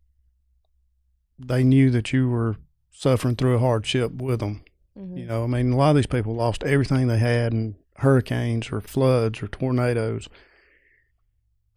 they 1.37 1.63
knew 1.63 1.91
that 1.91 2.11
you 2.11 2.29
were 2.29 2.55
suffering 2.89 3.35
through 3.35 3.55
a 3.55 3.59
hardship 3.59 4.11
with 4.11 4.39
them. 4.39 4.63
Mhm. 4.97 5.19
You 5.19 5.25
know, 5.27 5.43
I 5.43 5.47
mean, 5.47 5.71
a 5.71 5.77
lot 5.77 5.91
of 5.91 5.97
these 5.97 6.07
people 6.07 6.33
lost 6.33 6.63
everything 6.63 7.05
they 7.05 7.19
had 7.19 7.53
in 7.53 7.75
hurricanes 7.97 8.71
or 8.71 8.81
floods 8.81 9.43
or 9.43 9.47
tornadoes. 9.47 10.27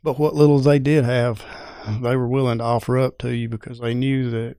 But 0.03 0.19
what 0.19 0.35
little 0.35 0.61
they 0.61 0.79
did 0.79 1.05
have, 1.05 1.45
they 2.01 2.17
were 2.17 2.27
willing 2.29 2.57
to 2.59 2.65
offer 2.65 2.99
up 2.99 3.19
to 3.19 3.37
you 3.37 3.51
because 3.51 3.81
they 3.81 3.93
knew 3.93 4.31
that 4.31 4.57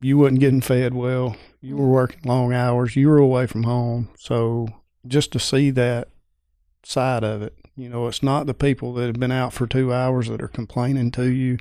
you 0.00 0.18
wasn't 0.18 0.40
getting 0.40 0.60
fed 0.60 0.94
well. 0.94 1.36
You 1.60 1.76
were 1.76 1.88
working 1.88 2.20
long 2.24 2.52
hours. 2.52 2.96
You 2.96 3.08
were 3.08 3.18
away 3.18 3.46
from 3.46 3.64
home. 3.64 4.10
So 4.18 4.68
just 5.06 5.32
to 5.32 5.40
see 5.40 5.70
that 5.70 6.08
side 6.84 7.24
of 7.24 7.42
it, 7.42 7.54
you 7.76 7.88
know, 7.88 8.06
it's 8.06 8.22
not 8.22 8.46
the 8.46 8.54
people 8.54 8.92
that 8.94 9.06
have 9.06 9.20
been 9.20 9.32
out 9.32 9.52
for 9.52 9.66
two 9.66 9.92
hours 9.92 10.28
that 10.28 10.42
are 10.42 10.48
complaining 10.48 11.10
to 11.12 11.30
you. 11.30 11.58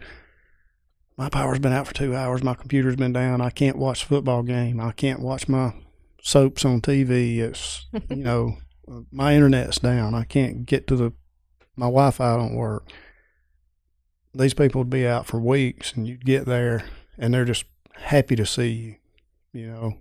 My 1.15 1.29
power's 1.29 1.59
been 1.59 1.73
out 1.73 1.87
for 1.87 1.93
two 1.93 2.15
hours. 2.15 2.43
My 2.43 2.53
computer's 2.53 2.95
been 2.95 3.13
down. 3.13 3.41
I 3.41 3.49
can't 3.49 3.77
watch 3.77 4.03
football 4.03 4.43
game. 4.43 4.79
I 4.79 4.91
can't 4.91 5.19
watch 5.19 5.47
my 5.47 5.73
soaps 6.21 6.63
on 6.63 6.81
TV. 6.81 7.39
It's, 7.39 7.87
you 8.09 8.23
know, 8.23 8.57
my 9.11 9.35
internet's 9.35 9.79
down. 9.79 10.13
I 10.13 10.25
can't 10.25 10.65
get 10.65 10.85
to 10.87 10.95
the, 10.95 11.13
my 11.75 11.87
Wi 11.87 12.11
Fi 12.11 12.35
don't 12.35 12.55
work. 12.55 12.87
These 14.35 14.53
people 14.53 14.81
would 14.81 14.91
be 14.91 15.07
out 15.07 15.25
for 15.25 15.39
weeks 15.39 15.93
and 15.93 16.07
you'd 16.07 16.25
get 16.25 16.45
there 16.45 16.83
and 17.17 17.33
they're 17.33 17.45
just 17.45 17.65
happy 18.01 18.35
to 18.35 18.45
see 18.45 18.69
you, 18.71 18.95
you 19.61 19.67
know, 19.67 19.97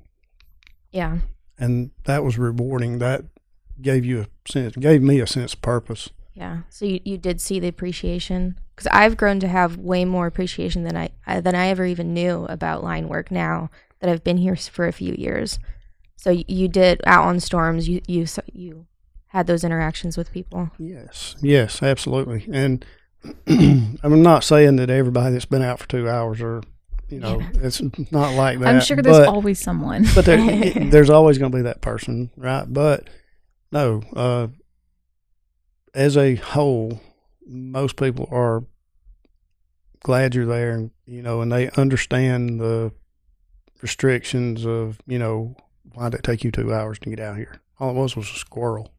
Yeah. 0.93 1.19
and 1.59 1.91
that 2.05 2.25
was 2.25 2.39
rewarding. 2.39 2.99
That 2.99 3.25
gave 3.81 4.05
you 4.05 4.23
a 4.23 4.51
sense, 4.51 4.77
gave 4.77 5.03
me 5.03 5.21
a 5.21 5.27
sense 5.27 5.55
of 5.55 5.63
purpose. 5.63 6.11
Yeah. 6.35 6.63
So 6.69 6.85
you, 6.85 7.01
you 7.05 7.17
did 7.19 7.41
see 7.41 7.59
the 7.61 7.69
appreciation 7.69 8.59
because 8.75 8.87
I've 8.93 9.17
grown 9.17 9.41
to 9.41 9.49
have 9.49 9.79
way 9.79 10.05
more 10.05 10.27
appreciation 10.27 10.83
than 10.85 10.97
I, 10.97 11.09
I 11.27 11.41
than 11.41 11.55
I 11.55 11.69
ever 11.69 11.87
even 11.87 12.13
knew 12.13 12.45
about 12.51 12.85
line 12.85 13.09
work 13.09 13.31
now 13.31 13.71
that 14.01 14.11
I've 14.11 14.23
been 14.25 14.37
here 14.37 14.55
for 14.57 14.87
a 14.87 14.93
few 14.93 15.15
years. 15.15 15.59
So 16.17 16.31
you, 16.31 16.45
you 16.47 16.69
did 16.69 17.01
out 17.07 17.25
on 17.25 17.41
storms. 17.41 17.89
You 17.89 18.03
you 18.07 18.27
you 18.53 18.87
had 19.29 19.47
those 19.47 19.65
interactions 19.65 20.17
with 20.19 20.31
people. 20.33 20.71
Yes, 20.79 21.37
yes, 21.41 21.83
absolutely. 21.83 22.47
And 22.53 22.85
I'm 23.47 24.23
not 24.23 24.45
saying 24.45 24.77
that 24.77 24.91
everybody 24.91 25.33
that's 25.33 25.45
been 25.47 25.63
out 25.63 25.79
for 25.79 25.89
two 25.89 26.09
hours 26.09 26.41
are, 26.43 26.63
you 27.09 27.21
know, 27.21 27.41
Yeah. 27.41 27.51
it's 27.63 27.81
not 28.11 28.35
like 28.35 28.59
that. 28.61 28.69
I'm 28.75 28.81
sure 28.81 28.97
there's 28.97 29.19
but, 29.19 29.29
always 29.29 29.59
someone. 29.61 30.07
but 30.15 30.25
there, 30.25 30.71
there's 30.91 31.11
always 31.11 31.39
going 31.39 31.53
to 31.53 31.57
be 31.59 31.63
that 31.63 31.81
person, 31.81 32.31
right? 32.37 32.65
But 32.67 33.09
no, 33.73 34.03
uh, 34.15 34.49
as 35.95 36.17
a 36.17 36.35
whole, 36.37 37.01
most 37.47 37.97
people 37.97 38.29
are 38.31 38.65
glad 40.03 40.35
you're 40.35 40.47
there, 40.47 40.73
and 40.73 40.91
you 41.07 41.23
know, 41.23 41.41
and 41.41 41.51
they 41.53 41.71
understand 41.71 42.61
the 42.61 42.93
restrictions 43.83 44.65
of, 44.67 45.01
you 45.07 45.19
know, 45.19 45.55
why 45.95 46.09
did 46.09 46.21
it 46.21 46.23
take 46.25 46.45
you 46.45 46.51
two 46.51 46.73
hours 46.73 46.99
to 47.01 47.11
get 47.11 47.21
out 47.21 47.37
here? 47.37 47.61
All 47.79 47.91
it 47.91 47.95
was 47.95 48.17
was 48.17 48.29
a 48.31 48.35
squirrel. 48.35 48.93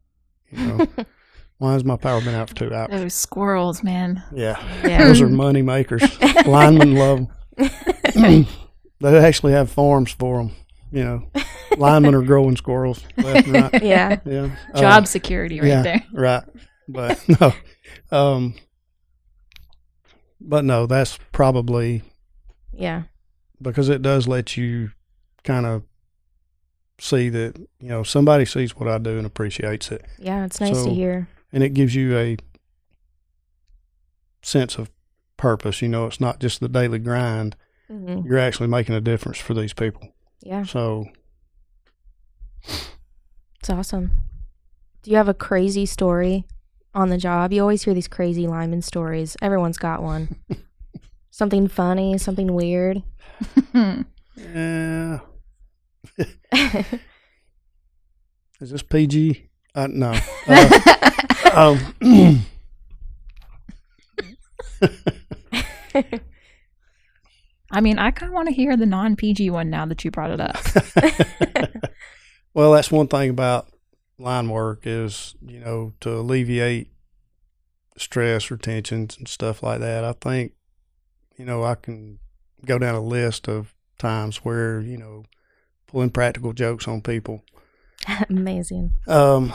You 0.50 0.66
know, 0.66 0.86
why 1.58 1.72
has 1.74 1.84
my 1.84 1.96
power 1.96 2.20
been 2.20 2.34
out 2.34 2.48
for 2.48 2.54
two 2.54 2.72
hours? 2.72 2.90
Those 2.90 3.14
squirrels, 3.14 3.82
man. 3.82 4.22
Yeah, 4.32 4.56
Yeah. 4.86 5.04
those 5.04 5.20
are 5.20 5.28
money 5.28 5.62
makers. 5.62 6.02
Linemen 6.46 6.94
love 6.96 7.18
them. 7.18 7.28
they 9.00 9.18
actually 9.18 9.52
have 9.52 9.70
farms 9.70 10.12
for 10.12 10.38
them. 10.38 10.52
You 10.90 11.04
know, 11.04 11.30
linemen 11.76 12.14
are 12.14 12.22
growing 12.22 12.56
squirrels 12.56 13.04
left 13.16 13.46
and 13.48 13.54
right. 13.72 13.82
yeah. 13.82 14.20
Yeah, 14.24 14.50
Uh, 14.72 14.80
Job 14.80 15.06
security 15.06 15.60
right 15.60 15.68
yeah. 15.68 15.82
there. 15.82 16.02
right. 16.12 16.44
But 16.90 17.22
no, 17.40 17.52
um, 18.10 18.54
but 20.40 20.64
no, 20.64 20.86
that's 20.86 21.18
probably 21.32 22.02
Yeah. 22.72 23.02
because 23.60 23.90
it 23.90 24.00
does 24.00 24.26
let 24.26 24.56
you 24.56 24.92
kind 25.44 25.66
of 25.66 25.82
see 26.98 27.28
that 27.28 27.58
you 27.78 27.88
know 27.88 28.02
somebody 28.04 28.46
sees 28.46 28.74
what 28.74 28.88
I 28.88 28.96
do 28.96 29.18
and 29.18 29.26
appreciates 29.26 29.92
it, 29.92 30.02
Yeah, 30.18 30.46
it's 30.46 30.60
nice 30.62 30.78
So- 30.78 30.86
to 30.86 30.94
hear. 30.94 31.28
and 31.52 31.62
it 31.62 31.74
gives 31.74 31.94
you 31.94 32.16
a 32.16 32.38
sense 34.42 34.78
of 34.78 34.90
purpose. 35.38 35.80
You 35.80 35.88
know, 35.88 36.04
it's 36.06 36.20
not 36.20 36.38
just 36.40 36.60
the 36.60 36.68
daily 36.68 36.98
grind. 36.98 37.56
hmm 37.88 38.20
You're 38.26 38.38
actually 38.38 38.68
making 38.68 38.94
a 38.94 39.00
difference 39.00 39.38
for 39.38 39.54
these 39.54 39.72
people. 39.72 40.12
Yeah, 40.42 40.64
So 40.64 41.06
it's 43.60 43.70
awesome. 43.70 44.10
Do 45.02 45.10
you 45.10 45.16
have 45.16 45.28
a 45.28 45.34
crazy 45.34 45.86
story 45.86 46.44
on 46.94 47.08
the 47.08 47.16
job? 47.18 47.52
You 47.52 47.62
always 47.62 47.82
hear 47.82 47.94
these 47.94 48.08
crazy 48.08 48.46
lineman 48.46 48.82
stories. 48.82 49.36
Everyone's 49.42 49.78
got 49.78 50.02
one. 50.02 50.36
something 51.30 51.66
funny, 51.68 52.18
something 52.18 52.52
weird. 52.52 53.02
yeah, 53.74 55.18
is 58.60 58.70
this 58.70 58.82
PG? 58.82 59.48
Uh, 59.74 59.88
no. 59.90 60.14
Uh, 61.50 61.76
um, 62.00 62.40
I 67.70 67.80
mean, 67.80 67.98
I 67.98 68.10
kind 68.10 68.30
of 68.30 68.34
want 68.34 68.48
to 68.48 68.54
hear 68.54 68.76
the 68.76 68.86
non 68.86 69.16
PG 69.16 69.50
one 69.50 69.70
now 69.70 69.84
that 69.86 70.04
you 70.04 70.10
brought 70.10 70.30
it 70.30 70.40
up. 70.40 70.56
well, 72.54 72.72
that's 72.72 72.90
one 72.90 73.08
thing 73.08 73.30
about 73.30 73.68
line 74.18 74.48
work 74.48 74.80
is 74.84 75.36
you 75.46 75.60
know 75.60 75.92
to 76.00 76.10
alleviate 76.10 76.90
stress 77.96 78.50
or 78.50 78.56
tensions 78.56 79.16
and 79.16 79.28
stuff 79.28 79.62
like 79.62 79.80
that. 79.80 80.04
I 80.04 80.12
think 80.12 80.52
you 81.36 81.44
know 81.44 81.62
I 81.62 81.74
can 81.74 82.18
go 82.64 82.78
down 82.78 82.94
a 82.94 83.00
list 83.00 83.48
of 83.48 83.74
times 83.98 84.38
where 84.38 84.80
you 84.80 84.96
know 84.96 85.24
pulling 85.86 86.10
practical 86.10 86.52
jokes 86.52 86.86
on 86.86 87.00
people 87.00 87.42
Amazing. 88.28 88.92
um, 89.06 89.52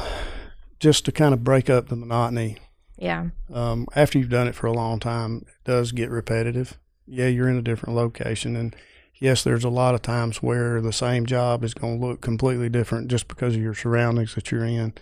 just 0.79 1.05
to 1.05 1.11
kind 1.11 1.33
of 1.33 1.43
break 1.43 1.69
up 1.69 1.87
the 1.87 1.95
monotony. 1.95 2.57
Yeah. 3.03 3.31
Um, 3.53 3.85
after 3.97 4.17
you've 4.17 4.29
done 4.29 4.47
it 4.47 4.55
for 4.55 4.65
a 4.67 4.71
long 4.71 4.97
time, 4.97 5.45
it 5.45 5.65
does 5.65 5.91
get 5.91 6.09
repetitive. 6.09 6.79
Yeah, 7.05 7.27
you're 7.27 7.49
in 7.49 7.57
a 7.57 7.61
different 7.61 7.95
location, 7.95 8.55
and 8.55 8.73
yes, 9.15 9.43
there's 9.43 9.65
a 9.65 9.69
lot 9.69 9.93
of 9.93 10.01
times 10.01 10.41
where 10.41 10.79
the 10.79 10.93
same 10.93 11.25
job 11.25 11.65
is 11.65 11.73
going 11.73 11.99
to 11.99 12.05
look 12.05 12.21
completely 12.21 12.69
different 12.69 13.09
just 13.09 13.27
because 13.27 13.55
of 13.55 13.61
your 13.61 13.73
surroundings 13.73 14.35
that 14.35 14.51
you're 14.51 14.63
in. 14.63 14.93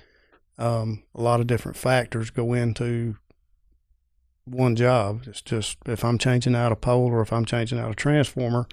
Um, 0.58 1.03
a 1.13 1.22
lot 1.22 1.41
of 1.41 1.48
different 1.48 1.77
factors 1.77 2.31
go 2.31 2.53
into 2.53 3.17
one 4.46 4.75
job. 4.75 5.25
It's 5.27 5.43
just 5.43 5.77
if 5.86 6.03
I'm 6.03 6.17
changing 6.17 6.55
out 6.55 6.72
a 6.72 6.75
pole 6.75 7.05
or 7.12 7.22
if 7.22 7.31
I'm 7.31 7.46
changing 7.46 7.77
out 7.77 7.91
a 7.91 7.96
transformer, 7.96 8.67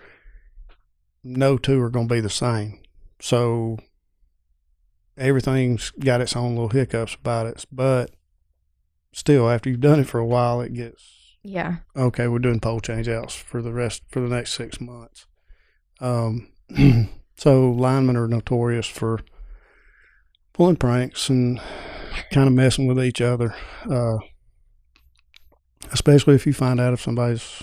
no 1.22 1.58
two 1.58 1.82
are 1.82 1.90
going 1.90 2.08
to 2.08 2.14
be 2.14 2.22
the 2.22 2.30
same. 2.30 2.80
So 3.20 3.76
everything's 5.18 5.90
got 5.90 6.22
its 6.22 6.34
own 6.34 6.54
little 6.54 6.70
hiccups 6.70 7.14
about 7.14 7.46
it, 7.46 7.66
but 7.70 8.10
still, 9.12 9.48
after 9.48 9.70
you've 9.70 9.80
done 9.80 10.00
it 10.00 10.08
for 10.08 10.18
a 10.18 10.26
while, 10.26 10.60
it 10.60 10.74
gets 10.74 11.36
Yeah. 11.42 11.76
okay. 11.96 12.28
We're 12.28 12.38
doing 12.40 12.60
pole 12.60 12.80
change 12.80 13.08
outs 13.08 13.34
for 13.34 13.62
the 13.62 13.72
rest 13.72 14.02
for 14.08 14.20
the 14.20 14.28
next 14.28 14.52
six 14.54 14.80
months. 14.80 15.26
Um, 16.00 16.48
so 17.36 17.70
linemen 17.70 18.16
are 18.16 18.28
notorious 18.28 18.86
for 18.86 19.20
pulling 20.52 20.76
pranks 20.76 21.28
and 21.28 21.60
kind 22.32 22.46
of 22.48 22.52
messing 22.54 22.86
with 22.86 23.02
each 23.02 23.20
other, 23.20 23.54
uh, 23.88 24.18
especially 25.92 26.34
if 26.34 26.46
you 26.46 26.52
find 26.52 26.80
out 26.80 26.92
if 26.92 27.00
somebody's 27.00 27.62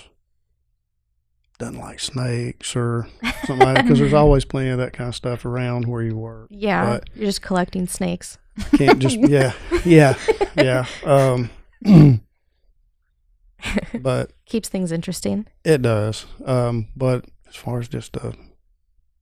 doesn't 1.58 1.78
like 1.80 1.98
snakes 2.00 2.76
or 2.76 3.08
somebody 3.46 3.80
because 3.80 3.98
there's 3.98 4.12
always 4.22 4.44
plenty 4.44 4.68
of 4.68 4.76
that 4.78 4.92
kind 4.92 5.08
of 5.08 5.14
stuff 5.14 5.46
around 5.46 5.86
where 5.86 6.02
you 6.02 6.14
work. 6.16 6.48
Yeah. 6.50 6.84
But- 6.98 7.08
You're 7.14 7.26
just 7.26 7.40
collecting 7.40 7.86
snakes. 7.86 8.36
Can't 8.76 8.98
just 8.98 9.18
yeah 9.20 9.52
yeah 9.84 10.14
yeah. 10.56 10.86
Um, 11.04 11.50
but 14.00 14.32
Keeps 14.46 14.68
things 14.68 14.92
interesting. 14.92 15.46
It 15.64 15.82
does. 15.82 16.26
Um, 16.44 16.88
but 16.96 17.24
as 17.48 17.56
far 17.56 17.80
as 17.80 17.88
just 17.88 18.16
uh, 18.16 18.32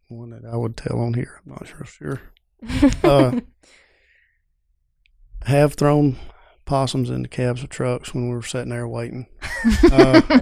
one 0.09 0.31
that 0.31 0.45
I 0.45 0.57
would 0.57 0.77
tell 0.77 1.01
on 1.01 1.15
here, 1.15 1.41
I'm 1.45 1.53
not 1.53 1.67
sure. 1.67 1.85
Sure. 1.85 2.21
Uh, 3.03 3.41
have 5.47 5.75
thrown 5.75 6.17
possums 6.65 7.11
in 7.11 7.23
the 7.23 7.29
cabs 7.29 7.63
of 7.63 7.69
trucks 7.69 8.15
when 8.15 8.29
we 8.29 8.35
were 8.35 8.43
sitting 8.43 8.71
there 8.71 8.89
waiting. 8.89 9.27
Uh, 9.91 10.41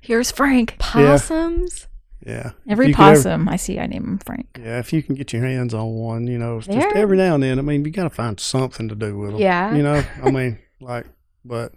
Here's 0.00 0.30
Frank. 0.30 0.76
Possums? 0.78 1.88
Yeah. 2.26 2.52
Every 2.68 2.88
you 2.88 2.94
could 2.94 3.02
ever- 3.04 3.14
possum 3.16 3.48
I 3.48 3.56
see, 3.56 3.78
I 3.78 3.86
name 3.86 4.04
him 4.04 4.18
Frank. 4.18 4.58
yeah, 4.60 4.78
if 4.78 4.92
you 4.92 5.02
can 5.02 5.14
get 5.14 5.32
your 5.32 5.42
hands 5.42 5.74
on 5.74 5.86
one, 5.94 6.26
you 6.26 6.38
know, 6.38 6.60
They're- 6.60 6.92
every 6.94 7.16
now 7.16 7.34
and 7.34 7.42
then. 7.42 7.58
I 7.58 7.62
mean, 7.62 7.84
you 7.84 7.90
got 7.90 8.04
to 8.04 8.10
find 8.10 8.38
something 8.40 8.88
to 8.88 8.94
do 8.94 9.18
with 9.18 9.32
them. 9.32 9.40
Yeah. 9.40 9.74
You 9.74 9.82
know, 9.82 10.02
I 10.22 10.30
mean, 10.30 10.58
like, 10.80 11.06
but 11.44 11.72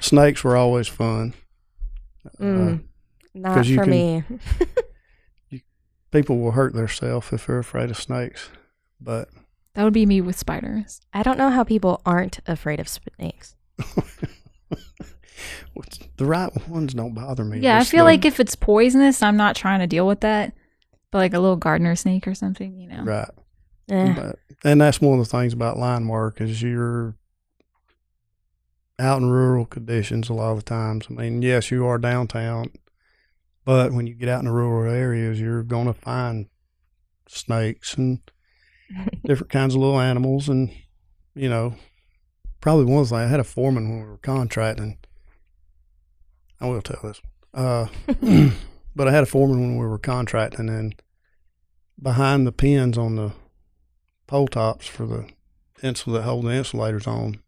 snakes 0.00 0.42
were 0.44 0.56
always 0.56 0.88
fun. 0.88 1.34
Uh, 2.38 2.42
Mm, 2.42 2.84
Not 3.34 3.54
'cause 3.56 3.68
you 3.68 3.76
for 3.76 3.84
can- 3.84 3.90
me. 3.90 4.24
people 6.10 6.38
will 6.38 6.50
hurt 6.52 6.74
themselves 6.74 7.32
if 7.32 7.46
they're 7.46 7.58
afraid 7.58 7.90
of 7.90 7.96
snakes. 7.96 8.50
But 9.00 9.28
That 9.74 9.84
would 9.84 9.92
be 9.92 10.04
me 10.06 10.20
with 10.20 10.36
spiders. 10.38 11.00
I 11.14 11.22
don't 11.22 11.38
know 11.38 11.50
how 11.50 11.62
people 11.64 12.02
aren't 12.04 12.40
afraid 12.46 12.80
of 12.80 12.88
snakes. 12.88 13.54
the 16.16 16.24
right 16.24 16.68
ones 16.68 16.94
don't 16.94 17.14
bother 17.14 17.44
me. 17.44 17.60
Yeah, 17.60 17.78
I 17.78 17.84
feel 17.84 18.00
the- 18.04 18.10
like 18.10 18.24
if 18.24 18.40
it's 18.40 18.54
poisonous, 18.54 19.22
I'm 19.22 19.36
not 19.36 19.56
trying 19.56 19.80
to 19.80 19.86
deal 19.86 20.06
with 20.06 20.20
that. 20.20 20.54
But 21.12 21.18
like 21.18 21.34
a 21.34 21.40
little 21.40 21.56
gardener 21.56 21.96
snake 21.96 22.28
or 22.28 22.34
something, 22.34 22.78
you 22.78 22.88
know. 22.88 23.02
right. 23.02 23.28
Eh, 23.88 24.14
But, 24.14 24.36
and 24.62 24.80
that's 24.80 25.00
one 25.00 25.18
of 25.18 25.24
the 25.24 25.30
things 25.30 25.52
about 25.52 25.76
line 25.76 26.06
work 26.06 26.40
is 26.40 26.62
you're 26.62 27.16
out 28.98 29.20
in 29.20 29.28
rural 29.30 29.64
conditions 29.66 30.28
a 30.28 30.34
lot 30.34 30.52
of 30.52 30.58
the 30.58 30.62
times. 30.64 31.06
I 31.10 31.14
mean, 31.14 31.42
yes, 31.42 31.70
you 31.70 31.84
are 31.86 31.98
downtown, 31.98 32.70
but 33.64 33.92
when 33.92 34.06
you 34.06 34.14
get 34.14 34.28
out 34.28 34.38
in 34.40 34.44
the 34.44 34.52
rural 34.52 34.92
areas, 34.92 35.40
you're 35.40 35.62
going 35.64 35.86
to 35.86 35.92
find 35.94 36.46
snakes 37.26 37.94
and 37.94 38.20
different 39.24 39.50
kinds 39.50 39.74
of 39.74 39.80
little 39.80 39.98
animals. 40.00 40.48
And, 40.48 40.70
you 41.34 41.48
know, 41.48 41.74
probably 42.60 42.84
one 42.84 43.04
thing 43.04 43.18
I 43.18 43.26
had 43.26 43.40
a 43.40 43.44
foreman 43.44 43.88
when 43.90 44.02
we 44.04 44.08
were 44.10 44.18
contracting. 44.18 44.98
I 46.60 46.68
will 46.68 46.82
tell 46.82 47.00
this. 47.02 47.20
Uh, 47.54 47.86
but 48.96 49.08
I 49.08 49.12
had 49.12 49.22
a 49.22 49.26
foreman 49.26 49.60
when 49.60 49.78
we 49.78 49.86
were 49.86 49.98
contracting, 49.98 50.68
and 50.68 50.94
behind 52.00 52.46
the 52.46 52.52
pins 52.52 52.98
on 52.98 53.16
the 53.16 53.32
pole 54.26 54.48
tops 54.48 54.86
for 54.86 55.06
the 55.06 55.26
insul 55.82 56.12
that 56.14 56.22
hold 56.22 56.44
the 56.44 56.50
insulators 56.50 57.06
on, 57.06 57.40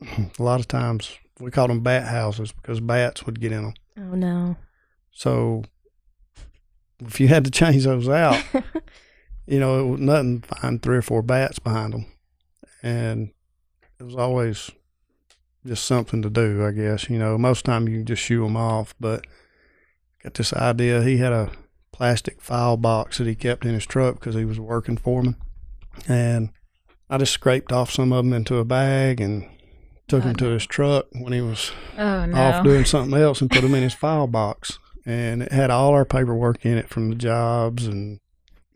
a 0.38 0.42
lot 0.42 0.60
of 0.60 0.68
times 0.68 1.18
we 1.40 1.50
called 1.50 1.70
them 1.70 1.80
bat 1.80 2.08
houses 2.08 2.52
because 2.52 2.80
bats 2.80 3.24
would 3.26 3.40
get 3.40 3.52
in 3.52 3.62
them. 3.62 3.74
oh 3.98 4.14
no. 4.14 4.56
So 5.12 5.64
if 7.00 7.20
you 7.20 7.28
had 7.28 7.44
to 7.44 7.50
change 7.50 7.84
those 7.84 8.08
out, 8.08 8.42
you 9.46 9.60
know, 9.60 9.80
it 9.80 9.90
was 9.92 10.00
nothing 10.00 10.40
to 10.40 10.48
find 10.48 10.82
three 10.82 10.96
or 10.96 11.02
four 11.02 11.22
bats 11.22 11.58
behind 11.58 11.92
them. 11.92 12.06
And 12.82 13.30
it 13.98 14.04
was 14.04 14.16
always 14.16 14.70
just 15.66 15.84
something 15.84 16.22
to 16.22 16.30
do, 16.30 16.64
I 16.64 16.70
guess. 16.72 17.08
You 17.10 17.18
know, 17.18 17.36
most 17.38 17.64
time 17.64 17.88
you 17.88 17.98
can 17.98 18.06
just 18.06 18.22
shoo 18.22 18.42
them 18.44 18.56
off, 18.56 18.94
but 19.00 19.26
got 20.22 20.34
this 20.34 20.52
idea. 20.52 21.02
He 21.02 21.18
had 21.18 21.32
a 21.32 21.50
plastic 21.92 22.40
file 22.40 22.76
box 22.76 23.18
that 23.18 23.26
he 23.26 23.34
kept 23.34 23.64
in 23.64 23.74
his 23.74 23.86
truck 23.86 24.14
because 24.20 24.34
he 24.34 24.44
was 24.44 24.60
working 24.60 24.96
foreman. 24.96 25.36
And 26.08 26.50
I 27.08 27.18
just 27.18 27.32
scraped 27.32 27.72
off 27.72 27.90
some 27.90 28.12
of 28.12 28.24
them 28.24 28.32
into 28.32 28.56
a 28.58 28.64
bag 28.64 29.20
and 29.20 29.48
took 30.08 30.22
Oh, 30.24 30.28
them 30.28 30.36
to 30.36 30.44
his 30.46 30.66
truck 30.66 31.06
when 31.12 31.32
he 31.32 31.40
was 31.40 31.72
Oh 31.96 32.26
no. 32.26 32.36
off 32.36 32.64
doing 32.64 32.84
something 32.86 33.18
else 33.18 33.40
and 33.40 33.50
put 33.50 33.62
them 33.62 33.74
in 33.74 33.82
his 33.82 33.94
file 33.94 34.26
box. 34.26 34.78
And 35.04 35.42
it 35.42 35.52
had 35.52 35.70
all 35.70 35.92
our 35.92 36.04
paperwork 36.04 36.64
in 36.66 36.76
it 36.78 36.88
from 36.88 37.08
the 37.10 37.14
jobs 37.16 37.86
and, 37.86 38.20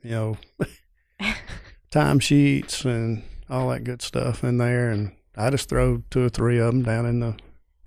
you 0.02 0.10
know, 0.10 0.38
time 1.90 2.20
sheets 2.20 2.84
and 2.84 3.22
all 3.48 3.68
that 3.70 3.84
good 3.84 4.00
stuff 4.02 4.44
in 4.44 4.58
there. 4.58 4.90
And 4.90 5.12
I 5.36 5.50
just 5.50 5.68
throw 5.68 6.02
two 6.10 6.24
or 6.24 6.28
three 6.28 6.58
of 6.58 6.66
them 6.72 6.82
down 6.82 7.06
in 7.06 7.20
the 7.20 7.36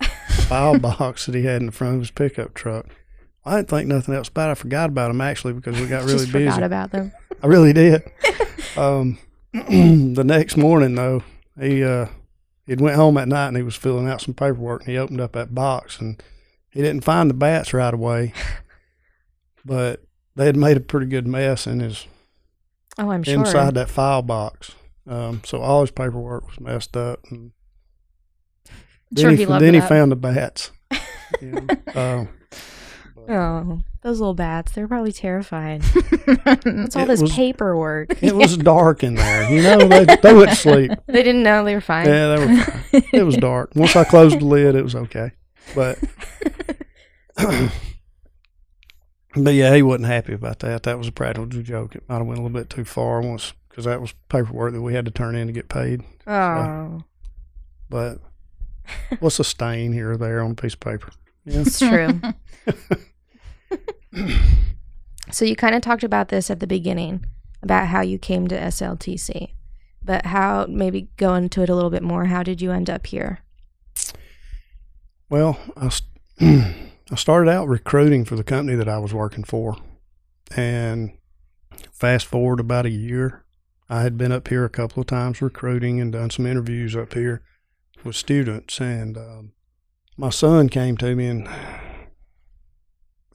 file 0.48 0.78
box 0.78 1.26
that 1.26 1.34
he 1.34 1.44
had 1.44 1.60
in 1.60 1.66
the 1.66 1.72
front 1.72 1.94
of 1.94 2.00
his 2.00 2.10
pickup 2.10 2.54
truck. 2.54 2.86
I 3.44 3.56
didn't 3.56 3.68
think 3.68 3.88
nothing 3.88 4.14
else 4.14 4.28
about 4.28 4.48
it. 4.48 4.52
I 4.52 4.54
forgot 4.54 4.88
about 4.88 5.08
them 5.08 5.20
actually 5.20 5.52
because 5.52 5.78
we 5.80 5.86
got 5.86 6.04
really 6.04 6.18
Just 6.20 6.32
busy. 6.32 6.46
forgot 6.50 6.62
about 6.62 6.90
them. 6.92 7.12
I 7.42 7.46
really 7.46 7.72
did. 7.72 8.02
um, 8.76 9.18
the 9.52 10.22
next 10.24 10.56
morning 10.56 10.94
though, 10.94 11.22
he 11.60 11.84
uh, 11.84 12.06
he'd 12.66 12.80
went 12.80 12.96
home 12.96 13.18
at 13.18 13.28
night 13.28 13.48
and 13.48 13.56
he 13.56 13.62
was 13.62 13.76
filling 13.76 14.08
out 14.08 14.22
some 14.22 14.34
paperwork 14.34 14.82
and 14.82 14.90
he 14.90 14.96
opened 14.98 15.20
up 15.20 15.32
that 15.32 15.54
box 15.54 16.00
and 16.00 16.22
he 16.70 16.80
didn't 16.80 17.04
find 17.04 17.28
the 17.30 17.34
bats 17.34 17.72
right 17.74 17.92
away, 17.94 18.32
but 19.64 20.02
they 20.34 20.46
had 20.46 20.56
made 20.56 20.76
a 20.76 20.80
pretty 20.80 21.06
good 21.06 21.26
mess 21.26 21.66
in 21.66 21.80
his 21.80 22.06
Oh, 22.96 23.10
I'm 23.10 23.24
sure. 23.24 23.34
inside 23.34 23.74
that 23.74 23.90
file 23.90 24.22
box. 24.22 24.72
Um, 25.06 25.42
so 25.44 25.60
all 25.60 25.82
his 25.82 25.90
paperwork 25.90 26.46
was 26.48 26.60
messed 26.60 26.96
up. 26.96 27.20
And 27.30 27.52
sure 29.16 29.30
then 29.30 29.30
he 29.32 29.36
he, 29.38 29.46
loved 29.46 29.62
then 29.64 29.74
he 29.74 29.80
that. 29.80 29.88
found 29.88 30.12
the 30.12 30.16
bats. 30.16 30.70
You 31.40 31.50
know? 31.52 31.66
uh, 31.94 32.24
Oh, 33.26 33.80
those 34.02 34.20
little 34.20 34.34
bats. 34.34 34.72
They're 34.72 34.86
probably 34.86 35.10
terrified. 35.12 35.82
What's 36.64 36.94
all 36.94 37.02
It 37.04 37.06
this 37.08 37.22
was- 37.22 37.32
paperwork? 37.32 38.22
it 38.22 38.34
was 38.36 38.56
dark 38.72 39.02
in 39.02 39.14
there. 39.14 39.50
You 39.50 39.62
know, 39.62 39.78
they, 39.88 40.04
they 40.22 40.34
went 40.34 40.50
to 40.50 40.56
sleep. 40.56 40.90
they 41.06 41.22
didn't 41.22 41.42
know 41.42 41.64
they 41.64 41.74
were 41.74 41.80
fine. 41.80 42.06
Yeah, 42.06 42.36
they 42.36 42.46
were 42.46 42.56
fine. 42.62 43.02
It 43.14 43.22
was 43.24 43.36
dark. 43.38 43.70
Once 43.74 43.96
I 43.96 44.04
closed 44.04 44.38
the 44.40 44.44
lid, 44.44 44.74
it 44.74 44.82
was 44.84 44.94
okay. 44.94 45.32
But 45.74 45.98
but 49.36 49.54
yeah, 49.54 49.74
he 49.74 49.82
wasn't 49.82 50.06
happy 50.06 50.32
about 50.34 50.60
that. 50.60 50.84
That 50.84 50.98
was 50.98 51.08
a 51.08 51.12
practical 51.12 51.46
joke. 51.46 51.96
It 51.96 52.04
might 52.08 52.18
have 52.18 52.26
went 52.26 52.38
a 52.38 52.42
little 52.42 52.56
bit 52.56 52.70
too 52.70 52.84
far 52.84 53.20
once 53.20 53.52
because 53.74 53.86
that 53.86 54.00
was 54.00 54.14
paperwork 54.28 54.72
that 54.72 54.80
we 54.82 54.94
had 54.94 55.04
to 55.04 55.10
turn 55.10 55.34
in 55.34 55.48
to 55.48 55.52
get 55.52 55.68
paid. 55.68 56.00
Oh, 56.28 57.02
But 57.90 58.20
what's 59.18 59.40
a 59.40 59.44
stain 59.44 59.92
here 59.92 60.12
or 60.12 60.16
there 60.16 60.40
on 60.44 60.52
a 60.52 60.54
piece 60.54 60.74
of 60.74 60.80
paper? 60.80 61.10
Yeah. 61.44 61.62
it's 61.66 61.80
true. 61.80 62.20
so 65.32 65.44
you 65.44 65.56
kind 65.56 65.74
of 65.74 65.82
talked 65.82 66.04
about 66.04 66.28
this 66.28 66.50
at 66.50 66.60
the 66.60 66.68
beginning 66.68 67.26
about 67.64 67.88
how 67.88 68.00
you 68.00 68.16
came 68.16 68.46
to 68.46 68.56
SLTC, 68.56 69.50
but 70.04 70.26
how 70.26 70.66
maybe 70.68 71.08
go 71.16 71.34
into 71.34 71.60
it 71.62 71.68
a 71.68 71.74
little 71.74 71.90
bit 71.90 72.02
more. 72.04 72.26
How 72.26 72.44
did 72.44 72.62
you 72.62 72.70
end 72.70 72.88
up 72.88 73.08
here? 73.08 73.40
Well, 75.28 75.58
I, 75.76 75.88
st- 75.88 76.76
I 77.10 77.16
started 77.16 77.50
out 77.50 77.66
recruiting 77.66 78.24
for 78.24 78.36
the 78.36 78.44
company 78.44 78.76
that 78.76 78.88
I 78.88 78.98
was 78.98 79.12
working 79.12 79.42
for. 79.42 79.76
And 80.54 81.12
fast 81.90 82.26
forward 82.26 82.60
about 82.60 82.86
a 82.86 82.90
year, 82.90 83.43
I 83.88 84.02
had 84.02 84.16
been 84.16 84.32
up 84.32 84.48
here 84.48 84.64
a 84.64 84.70
couple 84.70 85.00
of 85.00 85.06
times 85.06 85.42
recruiting 85.42 86.00
and 86.00 86.12
done 86.12 86.30
some 86.30 86.46
interviews 86.46 86.96
up 86.96 87.12
here 87.12 87.42
with 88.02 88.16
students. 88.16 88.80
And 88.80 89.16
um, 89.16 89.52
my 90.16 90.30
son 90.30 90.68
came 90.68 90.96
to 90.98 91.14
me 91.14 91.26
and 91.26 91.48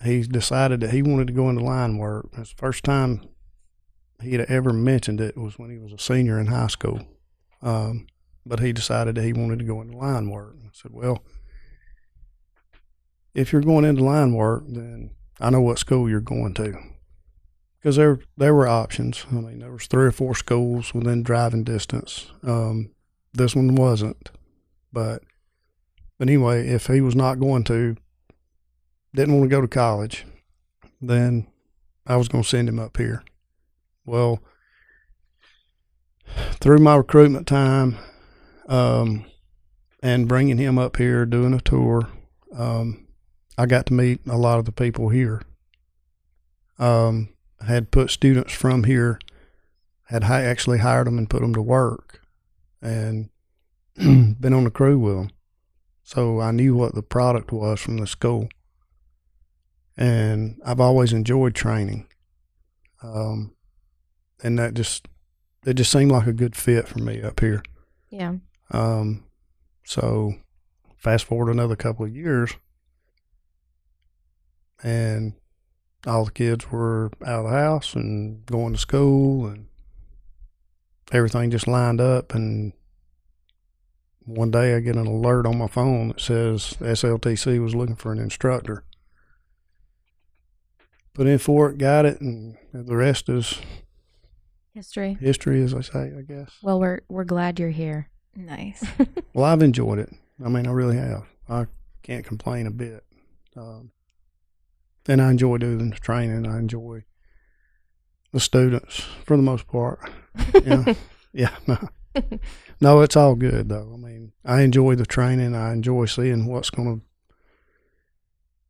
he 0.04 0.24
decided 0.24 0.80
that 0.80 0.92
he 0.92 1.02
wanted 1.02 1.28
to 1.28 1.34
go 1.34 1.50
into 1.50 1.64
line 1.64 1.98
work. 1.98 2.30
It's 2.38 2.50
the 2.52 2.58
first 2.58 2.84
time 2.84 3.22
he 4.22 4.32
had 4.32 4.50
ever 4.50 4.74
mentioned 4.74 5.22
it 5.22 5.38
was 5.38 5.60
when 5.60 5.70
he 5.70 5.78
was 5.78 5.94
a 5.94 6.00
senior 6.00 6.40
in 6.40 6.48
high 6.48 6.68
school. 6.68 7.02
Um, 7.62 8.08
but 8.46 8.60
he 8.60 8.74
decided 8.74 9.16
that 9.16 9.24
he 9.24 9.34
wanted 9.34 9.60
to 9.60 9.66
go 9.66 9.82
into 9.82 9.98
line 9.98 10.30
work. 10.30 10.56
I 10.64 10.70
said, 10.74 10.92
well, 10.94 11.24
if 13.34 13.54
you're 13.54 13.62
going 13.62 13.86
into 13.86 14.04
line 14.04 14.34
work, 14.34 14.64
then 14.68 15.12
I 15.40 15.50
know 15.50 15.62
what 15.62 15.80
school 15.80 16.10
you're 16.10 16.22
going 16.22 16.54
to. 16.56 16.78
Because 17.80 17.96
there 17.96 18.20
there 18.38 18.54
were 18.54 18.68
options. 18.68 19.26
I 19.32 19.36
mean, 19.36 19.60
there 19.60 19.72
was 19.72 19.88
three 19.88 20.06
or 20.06 20.12
four 20.12 20.36
schools 20.36 20.94
within 20.94 21.24
driving 21.24 21.63
distance. 21.63 22.32
Um, 22.44 22.92
this 23.34 23.56
one 23.56 23.76
wasn't, 23.76 24.32
but 24.92 25.24
but 26.18 26.28
anyway, 26.28 26.68
if 26.68 26.88
he 26.88 27.00
was 27.00 27.15
not 27.15 27.39
going 27.39 27.63
to, 27.65 27.96
didn't 29.15 29.34
want 29.38 29.50
to 29.50 29.56
go 29.56 29.62
to 29.62 29.68
college, 29.68 30.26
then 31.02 31.48
I 32.06 32.18
was 32.18 32.28
going 32.28 32.44
to 32.44 32.50
send 32.50 32.68
him 32.68 32.80
up 32.80 32.98
here. 32.98 33.24
Well, 34.06 34.44
through 36.60 36.80
my 36.80 36.96
recruitment 36.96 37.48
time, 37.48 37.98
um, 38.68 39.26
and 40.02 40.28
bringing 40.28 40.58
him 40.58 40.78
up 40.78 40.98
here, 40.98 41.26
doing 41.26 41.54
a 41.54 41.62
tour, 41.62 42.10
um, 42.56 43.08
I 43.58 43.65
got 43.65 43.86
to 43.88 43.94
meet 43.94 44.22
a 44.28 44.38
lot 44.38 44.60
of 44.60 44.65
the 44.65 44.72
people 44.72 45.10
here. 45.10 45.42
Um, 46.78 47.30
had 47.65 47.91
put 47.91 48.10
students 48.10 48.54
from 48.54 48.84
here, 48.86 49.19
had 50.06 50.26
hi- 50.26 50.43
actually 50.43 50.80
hired 50.80 51.08
them 51.08 51.17
and 51.17 51.30
put 51.30 51.41
them 51.41 51.54
to 51.54 51.62
work, 51.62 52.22
and 52.82 53.30
been 53.95 54.54
on 54.54 54.63
the 54.63 54.72
crew 54.72 54.98
with 54.98 55.15
them. 55.15 55.30
So 56.04 56.39
I 56.39 56.52
knew 56.52 56.76
what 56.76 56.95
the 56.95 57.04
product 57.04 57.52
was 57.52 57.80
from 57.80 57.98
the 57.98 58.08
school, 58.08 58.50
and 59.95 60.60
I've 60.65 60.80
always 60.80 61.13
enjoyed 61.13 61.54
training. 61.54 62.08
Um, 63.04 63.54
and 64.41 64.58
that 64.58 64.74
just 64.74 65.08
it 65.65 65.74
just 65.74 65.91
seemed 65.91 66.12
like 66.12 66.28
a 66.28 66.34
good 66.34 66.56
fit 66.56 66.88
for 66.88 67.00
me 67.00 67.22
up 67.22 67.39
here. 67.39 67.62
Yeah. 68.10 68.36
Um, 68.72 69.26
so 69.86 70.34
fast 70.98 71.26
forward 71.26 71.52
another 71.52 71.76
couple 71.76 72.06
of 72.06 72.15
years, 72.15 72.54
and 74.82 75.34
all 76.08 76.26
the 76.26 76.32
kids 76.32 76.72
were 76.72 77.12
out 77.26 77.46
of 77.46 77.52
the 77.52 77.58
house 77.58 77.94
and 77.96 78.46
going 78.46 78.74
to 78.74 78.80
school, 78.80 79.46
and 79.48 79.68
everything 81.12 81.52
just 81.52 81.68
lined 81.68 82.00
up. 82.02 82.34
And 82.34 82.74
one 84.26 84.52
day 84.52 84.76
I 84.76 84.80
get 84.80 84.96
an 84.96 85.08
alert 85.08 85.46
on 85.46 85.58
my 85.58 85.68
phone 85.68 86.10
that 86.10 86.22
says 86.22 86.76
SLTC 86.80 87.62
was 87.62 87.76
looking 87.76 87.96
for 87.96 88.12
an 88.12 88.20
instructor. 88.20 88.84
Put 91.14 91.28
in 91.28 91.38
for 91.40 91.70
it, 91.70 91.78
got 91.78 92.06
it, 92.06 92.22
and 92.22 92.58
the 92.72 92.96
rest 92.96 93.28
is 93.30 93.60
History. 94.74 95.18
history, 95.20 95.62
as 95.62 95.74
I 95.74 95.82
say, 95.82 96.14
I 96.18 96.22
guess. 96.22 96.52
Well, 96.62 96.80
we're 96.80 97.02
we're 97.10 97.26
glad 97.26 97.60
you're 97.60 97.70
here. 97.72 98.10
nice. 98.36 98.86
Well, 99.34 99.46
I've 99.46 99.62
enjoyed 99.62 100.00
it. 100.00 100.10
I 100.44 100.50
mean, 100.50 100.66
I 100.68 100.72
really 100.72 100.98
have. 100.98 101.24
I 101.48 101.66
can't 102.04 102.26
complain 102.26 102.66
a 102.68 102.72
bit. 102.72 103.04
Um, 103.56 103.92
and 105.10 105.22
I 105.22 105.32
enjoy 105.32 105.58
doing 105.58 105.89
the 105.89 105.95
training. 105.95 106.45
I 106.45 106.60
enjoy 106.60 107.04
the 108.32 108.39
students 108.39 109.02
for 109.26 109.36
the 109.36 109.43
most 109.43 109.67
part. 109.67 110.00
Yeah, 110.63 110.93
yeah. 111.34 111.56
No, 111.67 111.89
no, 112.80 113.02
it's 113.02 113.15
all 113.15 113.36
good 113.36 113.69
though. 113.69 113.91
I 113.93 113.98
mean, 113.98 114.32
I 114.45 114.62
enjoy 114.62 114.95
the 114.95 115.06
training. 115.06 115.56
I 115.56 115.74
enjoy 115.74 116.06
seeing 116.06 116.45
what's 116.45 116.69
going 116.69 117.00
to, 117.00 117.06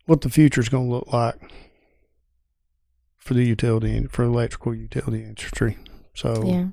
what 0.05 0.21
the 0.21 0.29
future's 0.29 0.69
going 0.69 0.87
to 0.87 0.95
look 0.95 1.11
like 1.11 1.35
for 3.17 3.33
the 3.33 3.45
utility 3.45 4.07
for 4.07 4.23
electrical 4.23 4.73
utility 4.73 5.23
industry. 5.23 5.77
So 6.15 6.43
Yeah. 6.45 6.67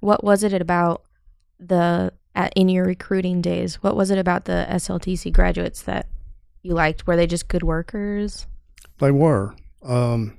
What 0.00 0.22
was 0.24 0.42
it 0.42 0.52
about 0.52 1.04
the 1.58 2.12
at, 2.34 2.52
in 2.56 2.68
your 2.68 2.84
recruiting 2.84 3.40
days? 3.40 3.82
What 3.82 3.96
was 3.96 4.10
it 4.10 4.18
about 4.18 4.44
the 4.44 4.66
SLTC 4.68 5.32
graduates 5.32 5.82
that 5.82 6.08
you 6.62 6.74
liked? 6.74 7.06
Were 7.06 7.16
they 7.16 7.26
just 7.26 7.48
good 7.48 7.62
workers? 7.62 8.46
They 8.98 9.10
were. 9.10 9.54
Um, 9.82 10.38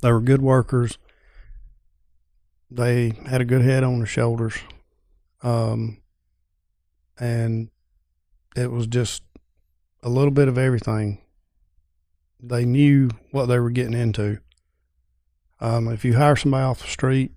they 0.00 0.12
were 0.12 0.20
good 0.20 0.42
workers. 0.42 0.98
They 2.70 3.12
had 3.26 3.40
a 3.40 3.44
good 3.44 3.62
head 3.62 3.84
on 3.84 3.98
their 3.98 4.06
shoulders. 4.06 4.54
Um, 5.42 6.02
and 7.18 7.70
it 8.56 8.70
was 8.70 8.86
just 8.86 9.22
a 10.02 10.08
little 10.08 10.30
bit 10.30 10.48
of 10.48 10.58
everything. 10.58 11.20
They 12.42 12.64
knew 12.64 13.10
what 13.30 13.46
they 13.46 13.58
were 13.58 13.70
getting 13.70 13.94
into. 13.94 14.40
Um, 15.60 15.88
if 15.88 16.04
you 16.04 16.14
hire 16.14 16.36
somebody 16.36 16.64
off 16.64 16.82
the 16.82 16.88
street, 16.88 17.32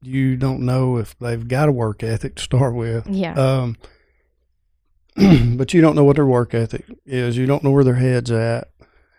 you 0.00 0.36
don't 0.36 0.60
know 0.60 0.96
if 0.96 1.18
they've 1.18 1.46
got 1.46 1.68
a 1.68 1.72
work 1.72 2.02
ethic 2.02 2.36
to 2.36 2.42
start 2.42 2.74
with. 2.74 3.06
Yeah. 3.08 3.34
Um, 3.34 3.76
but 5.56 5.72
you 5.72 5.80
don't 5.80 5.96
know 5.96 6.04
what 6.04 6.16
their 6.16 6.26
work 6.26 6.54
ethic 6.54 6.84
is. 7.04 7.36
You 7.36 7.46
don't 7.46 7.64
know 7.64 7.70
where 7.70 7.84
their 7.84 7.94
head's 7.94 8.30
at. 8.30 8.68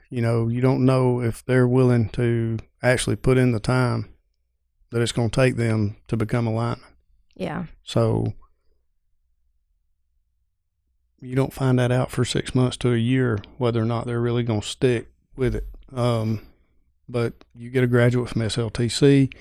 You 0.09 0.21
know, 0.21 0.47
you 0.47 0.61
don't 0.61 0.85
know 0.85 1.21
if 1.21 1.43
they're 1.45 1.67
willing 1.67 2.09
to 2.09 2.59
actually 2.81 3.15
put 3.15 3.37
in 3.37 3.51
the 3.51 3.59
time 3.59 4.13
that 4.91 5.01
it's 5.01 5.11
going 5.11 5.29
to 5.29 5.35
take 5.35 5.57
them 5.57 5.97
to 6.07 6.15
become 6.15 6.47
a 6.47 6.53
lineman. 6.53 6.87
yeah. 7.35 7.65
So 7.83 8.33
you 11.19 11.35
don't 11.35 11.53
find 11.53 11.79
that 11.79 11.91
out 11.91 12.11
for 12.11 12.23
six 12.23 12.53
months 12.53 12.77
to 12.77 12.93
a 12.93 12.97
year 12.97 13.39
whether 13.57 13.81
or 13.81 13.85
not 13.85 14.05
they're 14.05 14.21
really 14.21 14.43
going 14.43 14.61
to 14.61 14.67
stick 14.67 15.09
with 15.35 15.55
it. 15.55 15.67
Um, 15.93 16.45
but 17.09 17.33
you 17.55 17.69
get 17.69 17.83
a 17.83 17.87
graduate 17.87 18.29
from 18.29 18.41
SLTC. 18.43 19.33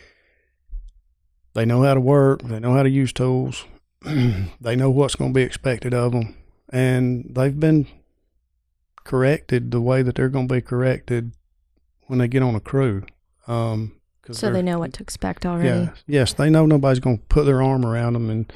They 1.55 1.65
know 1.65 1.83
how 1.83 1.95
to 1.95 2.01
work. 2.01 2.43
They 2.43 2.61
know 2.61 2.75
how 2.75 2.83
to 2.83 2.91
use 2.91 3.13
tools. 3.13 3.65
they 4.61 4.77
know 4.77 4.91
what's 4.91 5.17
going 5.17 5.33
to 5.33 5.39
be 5.39 5.43
expected 5.43 5.93
of 5.93 6.13
them, 6.13 6.37
and 6.71 7.31
they've 7.31 7.59
been 7.59 7.87
corrected 9.05 9.71
the 9.71 9.81
way 9.81 10.03
that 10.03 10.15
they're 10.17 10.29
going 10.29 10.49
to 10.49 10.55
be 10.55 10.61
corrected 10.61 11.33
when 12.07 12.19
they 12.19 12.29
get 12.29 12.43
on 12.43 12.55
a 12.55 12.61
crew. 12.61 13.05
Um, 13.47 14.01
So 14.31 14.51
they 14.51 14.63
know 14.63 14.79
what 14.79 14.93
to 14.95 15.03
expect 15.03 15.47
already. 15.47 15.69
yeah, 15.69 15.91
yes, 16.07 16.33
they 16.35 16.51
know 16.51 16.67
nobody's 16.67 17.01
going 17.01 17.19
to 17.19 17.25
put 17.25 17.45
their 17.47 17.63
arm 17.63 17.85
around 17.85 18.15
them 18.15 18.29
and 18.31 18.53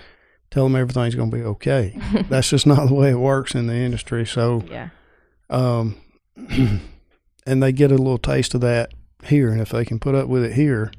tell 0.50 0.64
them 0.64 0.74
everything's 0.74 1.14
going 1.14 1.30
to 1.30 1.36
be 1.36 1.42
okay. 1.44 1.96
That's 2.28 2.50
just 2.50 2.66
not 2.66 2.88
the 2.88 2.94
way 2.94 3.10
it 3.10 3.18
works 3.18 3.54
in 3.54 3.68
the 3.68 3.74
industry. 3.76 4.26
So, 4.26 4.64
yeah. 4.68 4.88
um, 5.48 5.96
and 7.46 7.62
they 7.62 7.70
get 7.72 7.92
a 7.92 7.96
little 7.96 8.18
taste 8.18 8.54
of 8.54 8.60
that 8.62 8.92
here, 9.24 9.50
and 9.52 9.60
if 9.60 9.70
they 9.70 9.84
can 9.84 10.00
put 10.00 10.14
up 10.16 10.26
with 10.28 10.44
it 10.44 10.54
here, 10.54 10.90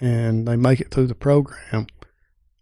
and 0.00 0.46
they 0.48 0.56
make 0.56 0.80
it 0.80 0.90
through 0.90 1.08
the 1.08 1.14
program, 1.14 1.86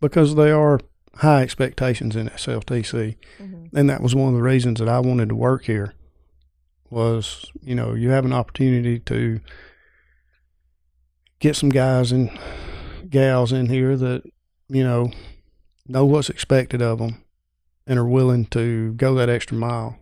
because 0.01 0.35
they 0.35 0.51
are 0.51 0.81
high 1.17 1.43
expectations 1.43 2.15
in 2.17 2.29
SLTC, 2.31 3.17
Mhm. 3.41 3.69
and 3.75 3.89
that 3.91 4.03
was 4.03 4.15
one 4.15 4.29
of 4.29 4.35
the 4.35 4.43
reasons 4.43 4.79
that 4.81 4.89
I 4.89 5.01
wanted 5.01 5.29
to 5.31 5.35
work 5.37 5.65
here. 5.65 5.93
Was 6.91 7.51
you 7.63 7.75
know 7.75 7.95
you 7.95 8.11
have 8.11 8.25
an 8.25 8.33
opportunity 8.33 8.99
to 9.01 9.41
get 11.41 11.57
some 11.57 11.71
guys 11.71 12.13
and 12.13 12.31
gals 13.09 13.53
in 13.53 13.67
here 13.69 13.97
that 13.97 14.23
you 14.69 14.83
know 14.85 15.11
know 15.89 16.05
what's 16.05 16.31
expected 16.31 16.83
of 16.83 16.99
them, 16.99 17.23
and 17.87 17.99
are 17.99 18.07
willing 18.09 18.45
to 18.47 18.93
go 18.95 19.15
that 19.15 19.29
extra 19.29 19.57
mile. 19.57 19.99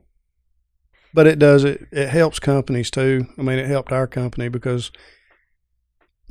But 1.12 1.26
it 1.26 1.38
does 1.38 1.62
it. 1.64 1.86
It 1.92 2.08
helps 2.08 2.38
companies 2.38 2.90
too. 2.90 3.26
I 3.38 3.42
mean, 3.42 3.58
it 3.58 3.66
helped 3.68 3.92
our 3.92 4.06
company 4.06 4.48
because 4.48 4.90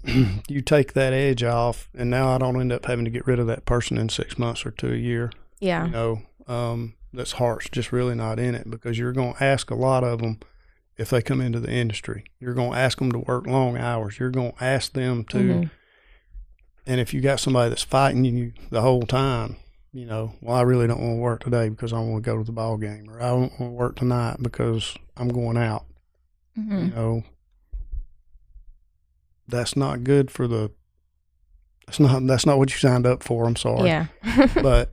you 0.48 0.62
take 0.62 0.94
that 0.94 1.14
edge 1.14 1.44
off, 1.44 1.90
and 1.96 2.10
now 2.10 2.30
I 2.34 2.38
don't 2.38 2.60
end 2.60 2.72
up 2.72 2.86
having 2.86 3.06
to 3.06 3.12
get 3.12 3.26
rid 3.28 3.40
of 3.40 3.48
that 3.48 3.66
person 3.66 3.98
in 3.98 4.10
six 4.10 4.38
months 4.38 4.66
or 4.66 4.72
to 4.72 4.92
a 4.94 4.98
year. 4.98 5.32
Yeah. 5.60 5.86
You 5.86 5.92
know, 5.92 6.22
um, 6.48 6.94
that's 7.14 7.34
heart's 7.34 7.70
just 7.70 7.92
really 7.92 8.16
not 8.16 8.40
in 8.40 8.56
it 8.56 8.70
because 8.70 8.98
you're 8.98 9.14
going 9.14 9.34
to 9.36 9.44
ask 9.44 9.70
a 9.72 9.76
lot 9.76 10.04
of 10.04 10.20
them 10.22 10.40
if 10.98 11.10
they 11.10 11.22
come 11.22 11.42
into 11.42 11.60
the 11.60 11.72
industry. 11.72 12.26
You're 12.40 12.54
going 12.54 12.72
to 12.74 12.78
ask 12.78 12.98
them 13.00 13.12
to 13.14 13.20
work 13.20 13.48
long 13.48 13.78
hours. 13.78 14.20
You're 14.20 14.30
going 14.30 14.52
to 14.54 14.64
ask 14.64 14.94
them 14.94 15.24
to, 15.26 15.38
Mhm. 15.38 15.70
and 16.86 17.00
if 17.00 17.14
you 17.14 17.22
got 17.22 17.40
somebody 17.40 17.70
that's 17.70 17.84
fighting 17.84 18.26
you 18.26 18.54
the 18.72 18.82
whole 18.82 19.04
time, 19.04 19.56
you 19.94 20.06
know, 20.06 20.34
well, 20.42 20.56
I 20.56 20.62
really 20.64 20.88
don't 20.88 21.00
want 21.02 21.14
to 21.18 21.22
work 21.22 21.44
today 21.44 21.70
because 21.70 21.94
I 21.94 22.00
want 22.00 22.24
to 22.24 22.30
go 22.30 22.38
to 22.38 22.44
the 22.44 22.52
ball 22.52 22.78
game, 22.78 23.10
or 23.10 23.22
I 23.22 23.30
don't 23.30 23.42
want 23.60 23.60
to 23.60 23.66
work 23.70 23.96
tonight 23.96 24.38
because 24.42 24.96
I'm 25.16 25.30
going 25.30 25.56
out. 25.58 25.86
You 26.56 26.64
Mhm. 26.64 26.96
know, 26.96 27.24
that's 29.54 29.76
not 29.78 30.04
good 30.04 30.30
for 30.32 30.48
the. 30.48 30.72
That's 31.88 32.00
not 32.00 32.26
that's 32.28 32.46
not 32.46 32.58
what 32.58 32.72
you 32.72 32.78
signed 32.78 33.06
up 33.06 33.24
for. 33.24 33.46
I'm 33.46 33.56
sorry 33.56 33.88
Yeah. 33.88 34.08
but 34.62 34.92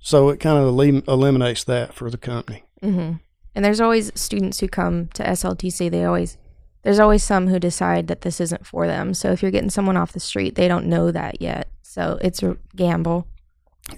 so 0.00 0.28
it 0.30 0.38
kind 0.40 0.58
of 0.58 0.66
elim- 0.68 1.04
eliminates 1.08 1.64
that 1.64 1.94
for 1.94 2.10
the 2.10 2.18
company. 2.18 2.64
hmm 2.82 3.12
And 3.54 3.64
there's 3.64 3.80
always 3.80 4.10
students 4.14 4.60
who 4.60 4.68
come 4.68 5.08
to 5.14 5.22
SLTC. 5.24 5.90
They 5.90 6.04
always, 6.04 6.36
there's 6.82 6.98
always 6.98 7.22
some 7.22 7.48
who 7.48 7.58
decide 7.58 8.08
that 8.08 8.20
this 8.22 8.40
isn't 8.40 8.66
for 8.66 8.86
them. 8.86 9.14
So 9.14 9.30
if 9.32 9.40
you're 9.42 9.50
getting 9.50 9.70
someone 9.70 9.96
off 9.96 10.12
the 10.12 10.20
street, 10.20 10.56
they 10.56 10.68
don't 10.68 10.86
know 10.86 11.10
that 11.10 11.40
yet. 11.40 11.68
So 11.82 12.18
it's 12.20 12.42
a 12.42 12.56
gamble. 12.76 13.26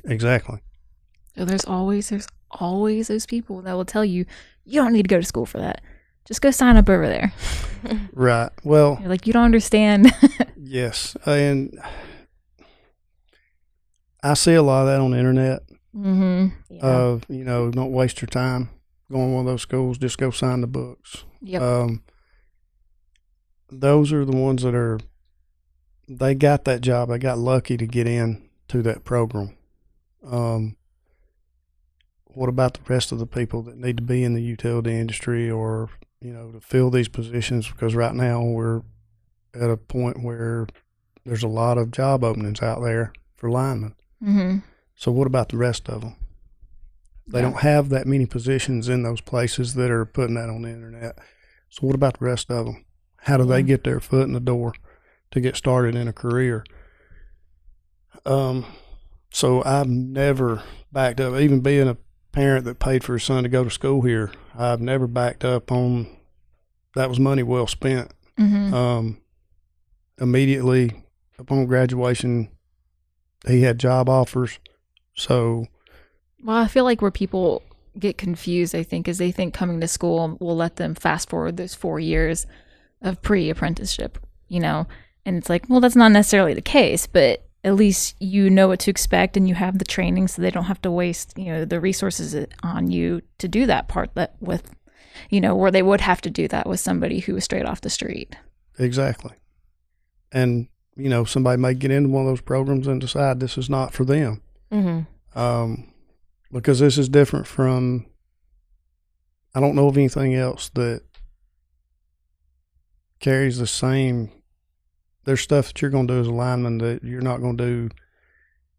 Exactly. 0.04 0.60
So 1.36 1.44
there's 1.44 1.64
always 1.64 2.08
there's 2.10 2.28
always 2.50 3.08
those 3.08 3.26
people 3.26 3.62
that 3.62 3.72
will 3.72 3.84
tell 3.84 4.04
you 4.04 4.24
you 4.64 4.80
don't 4.80 4.92
need 4.92 5.02
to 5.02 5.08
go 5.08 5.20
to 5.20 5.26
school 5.26 5.46
for 5.46 5.58
that. 5.58 5.80
Just 6.26 6.40
go 6.40 6.50
sign 6.50 6.76
up 6.76 6.88
over 6.88 7.06
there. 7.06 7.32
Right. 8.14 8.48
Well, 8.62 8.96
You're 8.98 9.10
like 9.10 9.26
you 9.26 9.34
don't 9.34 9.44
understand. 9.44 10.10
yes, 10.56 11.18
and 11.26 11.78
I 14.22 14.32
see 14.32 14.54
a 14.54 14.62
lot 14.62 14.82
of 14.82 14.86
that 14.86 15.00
on 15.00 15.10
the 15.10 15.18
internet. 15.18 15.62
mm-hmm. 15.94 16.46
Yeah. 16.70 16.80
Of 16.86 17.24
you 17.28 17.44
know, 17.44 17.70
don't 17.70 17.92
waste 17.92 18.22
your 18.22 18.28
time 18.28 18.70
going 19.12 19.28
to 19.28 19.34
one 19.34 19.46
of 19.46 19.52
those 19.52 19.60
schools. 19.60 19.98
Just 19.98 20.16
go 20.16 20.30
sign 20.30 20.62
the 20.62 20.66
books. 20.66 21.24
Yep. 21.42 21.60
Um, 21.60 22.02
those 23.70 24.12
are 24.14 24.24
the 24.24 24.36
ones 24.36 24.62
that 24.62 24.74
are. 24.74 24.98
They 26.08 26.34
got 26.34 26.64
that 26.64 26.80
job. 26.80 27.10
They 27.10 27.18
got 27.18 27.36
lucky 27.36 27.76
to 27.76 27.86
get 27.86 28.06
in 28.06 28.48
to 28.68 28.80
that 28.82 29.04
program. 29.04 29.56
Um, 30.26 30.76
what 32.24 32.48
about 32.48 32.74
the 32.74 32.80
rest 32.88 33.12
of 33.12 33.18
the 33.18 33.26
people 33.26 33.62
that 33.62 33.76
need 33.76 33.98
to 33.98 34.02
be 34.02 34.24
in 34.24 34.32
the 34.32 34.42
utility 34.42 34.98
industry 34.98 35.50
or 35.50 35.90
you 36.20 36.32
know 36.32 36.50
to 36.52 36.60
fill 36.60 36.90
these 36.90 37.08
positions? 37.08 37.68
Because 37.68 37.94
right 37.94 38.14
now 38.14 38.42
we're 38.42 38.82
at 39.54 39.70
a 39.70 39.76
point 39.76 40.22
where 40.22 40.66
there's 41.24 41.42
a 41.42 41.48
lot 41.48 41.78
of 41.78 41.90
job 41.90 42.24
openings 42.24 42.60
out 42.62 42.82
there 42.82 43.12
for 43.36 43.50
linemen. 43.50 43.94
mm-hmm. 44.22 44.58
So 44.96 45.10
what 45.10 45.26
about 45.26 45.48
the 45.48 45.56
rest 45.56 45.88
of 45.88 46.02
them? 46.02 46.16
They 47.26 47.38
Yeah. 47.40 47.50
don't 47.50 47.60
have 47.62 47.88
that 47.88 48.06
many 48.06 48.26
positions 48.26 48.88
in 48.88 49.02
those 49.02 49.20
places 49.20 49.74
that 49.74 49.90
are 49.90 50.04
putting 50.04 50.34
that 50.36 50.48
on 50.50 50.62
the 50.62 50.70
internet. 50.70 51.18
So 51.68 51.86
what 51.86 51.94
about 51.96 52.18
the 52.18 52.24
rest 52.26 52.50
of 52.50 52.66
them? 52.66 52.84
How 53.22 53.36
do 53.38 53.44
they 53.44 53.62
get 53.62 53.82
their 53.84 53.98
foot 54.00 54.26
in 54.26 54.32
the 54.34 54.40
door 54.40 54.74
to 55.30 55.40
get 55.40 55.56
started 55.56 55.94
in 55.94 56.06
a 56.06 56.12
career? 56.12 56.64
Um, 58.26 58.64
so 59.30 59.62
I've 59.64 59.88
never 59.88 60.62
backed 60.92 61.20
up, 61.20 61.34
even 61.40 61.60
being 61.60 61.88
a 61.88 61.96
parent 62.32 62.64
that 62.66 62.78
paid 62.78 63.02
for 63.04 63.14
his 63.14 63.24
son 63.24 63.42
to 63.42 63.48
go 63.48 63.64
to 63.64 63.70
school 63.70 64.02
here. 64.02 64.30
I've 64.56 64.80
never 64.80 65.06
backed 65.06 65.44
up 65.44 65.72
on 65.72 66.06
that 66.94 67.08
was 67.08 67.18
money 67.18 67.42
well 67.42 67.66
spent. 67.66 68.12
Mm-hmm. 68.38 68.74
Um, 68.74 69.18
immediately 70.20 70.92
upon 71.38 71.66
graduation, 71.66 72.48
he 73.46 73.62
had 73.62 73.78
job 73.78 74.08
offers. 74.08 74.58
So 75.14 75.66
Well, 76.42 76.56
I 76.56 76.68
feel 76.68 76.84
like 76.84 77.02
where 77.02 77.10
people 77.10 77.62
get 77.98 78.18
confused, 78.18 78.74
I 78.74 78.82
think, 78.82 79.08
is 79.08 79.18
they 79.18 79.30
think 79.30 79.54
coming 79.54 79.80
to 79.80 79.88
school 79.88 80.36
will 80.40 80.56
let 80.56 80.76
them 80.76 80.94
fast 80.94 81.28
forward 81.28 81.56
those 81.56 81.74
four 81.74 82.00
years 82.00 82.46
of 83.02 83.22
pre 83.22 83.50
apprenticeship, 83.50 84.18
you 84.48 84.60
know? 84.60 84.86
And 85.24 85.36
it's 85.36 85.48
like, 85.48 85.68
well, 85.68 85.80
that's 85.80 85.96
not 85.96 86.12
necessarily 86.12 86.54
the 86.54 86.62
case, 86.62 87.06
but 87.06 87.43
at 87.64 87.74
least 87.74 88.14
you 88.20 88.50
know 88.50 88.68
what 88.68 88.78
to 88.80 88.90
expect 88.90 89.36
and 89.36 89.48
you 89.48 89.54
have 89.54 89.78
the 89.78 89.84
training 89.84 90.28
so 90.28 90.42
they 90.42 90.50
don't 90.50 90.64
have 90.64 90.82
to 90.82 90.90
waste, 90.90 91.32
you 91.36 91.46
know, 91.46 91.64
the 91.64 91.80
resources 91.80 92.36
on 92.62 92.90
you 92.90 93.22
to 93.38 93.48
do 93.48 93.64
that 93.66 93.88
part 93.88 94.14
that 94.14 94.36
with, 94.40 94.74
you 95.30 95.40
know, 95.40 95.56
where 95.56 95.70
they 95.70 95.82
would 95.82 96.02
have 96.02 96.20
to 96.20 96.30
do 96.30 96.46
that 96.48 96.68
with 96.68 96.78
somebody 96.78 97.20
who 97.20 97.34
was 97.34 97.44
straight 97.44 97.64
off 97.64 97.80
the 97.80 97.88
street. 97.90 98.36
Exactly. 98.78 99.32
And, 100.30 100.68
you 100.94 101.08
know, 101.08 101.24
somebody 101.24 101.60
may 101.60 101.72
get 101.72 101.90
into 101.90 102.10
one 102.10 102.26
of 102.26 102.28
those 102.30 102.42
programs 102.42 102.86
and 102.86 103.00
decide 103.00 103.40
this 103.40 103.56
is 103.56 103.70
not 103.70 103.94
for 103.94 104.04
them. 104.04 104.42
hmm 104.70 105.00
Um, 105.34 105.90
because 106.52 106.80
this 106.80 106.98
is 106.98 107.08
different 107.08 107.46
from, 107.46 108.06
I 109.54 109.60
don't 109.60 109.74
know 109.74 109.88
of 109.88 109.96
anything 109.96 110.34
else 110.34 110.68
that 110.74 111.02
carries 113.20 113.58
the 113.58 113.66
same. 113.66 114.30
There's 115.24 115.40
stuff 115.40 115.68
that 115.68 115.82
you're 115.82 115.90
going 115.90 116.06
to 116.06 116.14
do 116.14 116.20
as 116.20 116.26
a 116.26 116.32
lineman 116.32 116.78
that 116.78 117.02
you're 117.02 117.20
not 117.20 117.40
going 117.40 117.56
to 117.56 117.64
do 117.64 117.90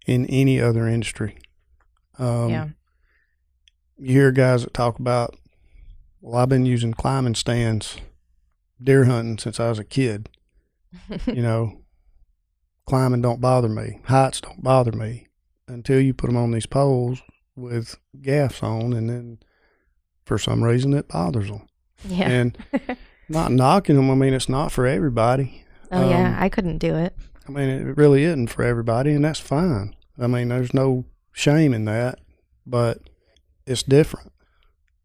in 0.06 0.26
any 0.28 0.62
other 0.62 0.88
industry. 0.88 1.38
Um, 2.18 2.50
yeah. 2.50 2.68
you 3.98 4.14
hear 4.14 4.32
guys 4.32 4.64
that 4.64 4.74
talk 4.74 5.00
about, 5.00 5.36
well, 6.22 6.42
I've 6.42 6.50
been 6.50 6.66
using 6.66 6.94
climbing 6.94 7.36
stands, 7.36 7.98
deer 8.82 9.06
hunting 9.06 9.38
since 9.38 9.60
I 9.60 9.70
was 9.70 9.80
a 9.80 9.84
kid. 9.84 10.30
you 11.26 11.42
know, 11.42 11.82
climbing 12.86 13.22
don't 13.22 13.42
bother 13.42 13.68
me, 13.68 14.00
heights 14.06 14.40
don't 14.40 14.64
bother 14.64 14.92
me 14.92 15.28
until 15.68 16.00
you 16.00 16.14
put 16.14 16.28
them 16.28 16.38
on 16.38 16.52
these 16.52 16.66
poles 16.66 17.22
with 17.56 17.98
gaffs 18.22 18.62
on, 18.64 18.94
and 18.94 19.10
then 19.10 19.40
for 20.26 20.38
some 20.38 20.64
reason 20.64 20.94
it 20.94 21.08
bothers 21.08 21.50
them. 21.50 21.68
Yeah. 22.08 22.30
And 22.30 22.58
not 23.30 23.52
knocking 23.52 23.96
them, 23.96 24.12
I 24.12 24.16
mean, 24.16 24.34
it's 24.34 24.50
not 24.50 24.72
for 24.72 24.86
everybody. 24.86 25.65
Oh 25.92 26.10
yeah. 26.10 26.30
um, 26.30 26.44
I 26.44 26.50
couldn't 26.50 26.78
do 26.80 26.96
it. 26.96 27.16
I 27.48 27.52
mean, 27.52 27.70
it 27.70 27.98
really 27.98 28.24
isn't 28.24 28.48
for 28.48 28.64
everybody, 28.64 29.14
and 29.14 29.24
that's 29.24 29.40
fine. 29.40 29.96
I 30.20 30.28
mean, 30.28 30.48
there's 30.50 30.74
no 30.74 31.06
shame 31.32 31.74
in 31.74 31.86
that, 31.86 32.20
but 32.66 33.00
it's 33.68 33.84
different. 33.84 34.32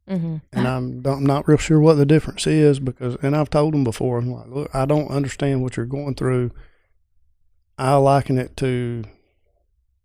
hmm 0.08 0.36
and 0.52 0.66
I'm, 0.66 1.02
I'm 1.04 1.24
not 1.24 1.46
real 1.46 1.58
sure 1.58 1.78
what 1.80 1.94
the 1.94 2.06
difference 2.06 2.46
is 2.46 2.80
because, 2.80 3.16
and 3.22 3.36
I've 3.36 3.50
told 3.50 3.74
them 3.74 3.84
before, 3.84 4.18
I'm 4.18 4.30
like, 4.32 4.48
look, 4.48 4.74
I 4.74 4.84
don't 4.86 5.08
understand 5.10 5.62
what 5.62 5.76
you're 5.76 5.86
going 5.86 6.14
through. 6.14 6.50
I 7.78 7.94
liken 7.96 8.38
it 8.38 8.56
to 8.58 9.04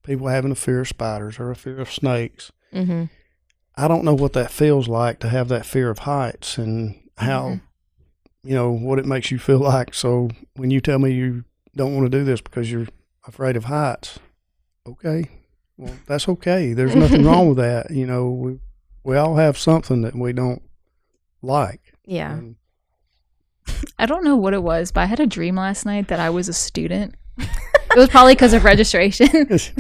people 0.03 0.27
having 0.27 0.51
a 0.51 0.55
fear 0.55 0.81
of 0.81 0.87
spiders 0.87 1.39
or 1.39 1.51
a 1.51 1.55
fear 1.55 1.79
of 1.79 1.91
snakes. 1.91 2.51
hmm 2.71 3.05
I 3.77 3.89
don't 3.89 4.05
know 4.05 4.13
what 4.13 4.31
that 4.33 4.51
feels 4.51 4.87
like 4.87 5.19
to 5.19 5.27
have 5.29 5.49
that 5.49 5.65
fear 5.65 5.89
of 5.89 5.99
heights 5.99 6.57
and 6.57 6.95
how, 7.17 7.49
Mhm. 7.49 7.61
You 8.45 8.53
know, 8.53 8.71
what 8.71 8.99
it 8.99 9.05
makes 9.05 9.31
you 9.31 9.39
feel 9.39 9.59
like. 9.59 9.93
So 9.93 10.29
when 10.55 10.71
you 10.71 10.79
tell 10.79 10.99
me 10.99 11.11
you 11.11 11.43
don't 11.75 11.95
want 11.95 12.09
to 12.09 12.17
do 12.17 12.23
this 12.23 12.41
because 12.41 12.71
you're 12.71 12.87
afraid 13.27 13.57
of 13.57 13.65
heights, 13.65 14.19
okay, 14.87 15.29
well, 15.77 15.95
that's 16.05 16.29
okay. 16.29 16.73
There's 16.73 16.95
nothing 16.95 17.25
wrong 17.25 17.49
with 17.49 17.57
that. 17.57 17.91
You 17.91 18.05
know, 18.05 18.29
we, 18.29 18.59
we 19.03 19.17
all 19.17 19.35
have 19.35 19.57
something 19.57 20.03
that 20.03 20.15
we 20.15 20.31
don't 20.31 20.61
like. 21.41 21.93
Yeah. 22.05 22.33
And 22.33 22.55
I 23.99 24.05
don't 24.05 24.23
know 24.23 24.35
what 24.35 24.53
it 24.53 24.63
was, 24.63 24.91
but 24.91 25.01
I 25.01 25.05
had 25.05 25.19
a 25.19 25.27
dream 25.27 25.55
last 25.55 25.85
night 25.85 26.07
that 26.09 26.19
I 26.19 26.29
was 26.29 26.47
a 26.47 26.53
student. 26.53 27.15
it 27.37 27.97
was 27.97 28.09
probably 28.09 28.35
because 28.35 28.53
of 28.53 28.63
registration. 28.63 29.27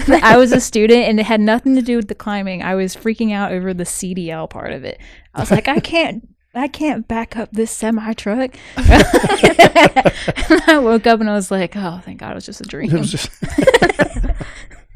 I 0.09 0.37
was 0.37 0.51
a 0.51 0.59
student 0.59 1.03
and 1.03 1.19
it 1.19 1.25
had 1.25 1.39
nothing 1.39 1.75
to 1.75 1.81
do 1.81 1.97
with 1.97 2.07
the 2.07 2.15
climbing. 2.15 2.63
I 2.63 2.75
was 2.75 2.95
freaking 2.95 3.31
out 3.31 3.51
over 3.51 3.73
the 3.73 3.83
CDL 3.83 4.49
part 4.49 4.73
of 4.73 4.83
it. 4.83 4.99
I 5.35 5.39
was 5.39 5.51
like, 5.51 5.67
I 5.67 5.79
can't 5.79 6.27
I 6.55 6.67
can't 6.67 7.07
back 7.07 7.37
up 7.37 7.51
this 7.51 7.71
semi 7.71 8.13
truck. 8.13 8.55
I 8.77 10.79
woke 10.81 11.07
up 11.07 11.19
and 11.19 11.29
I 11.29 11.33
was 11.33 11.51
like, 11.51 11.75
oh 11.75 12.01
thank 12.03 12.19
God 12.19 12.31
it 12.31 12.35
was 12.35 12.45
just 12.45 12.61
a 12.61 12.65
dream. 12.65 12.89
just 13.03 13.29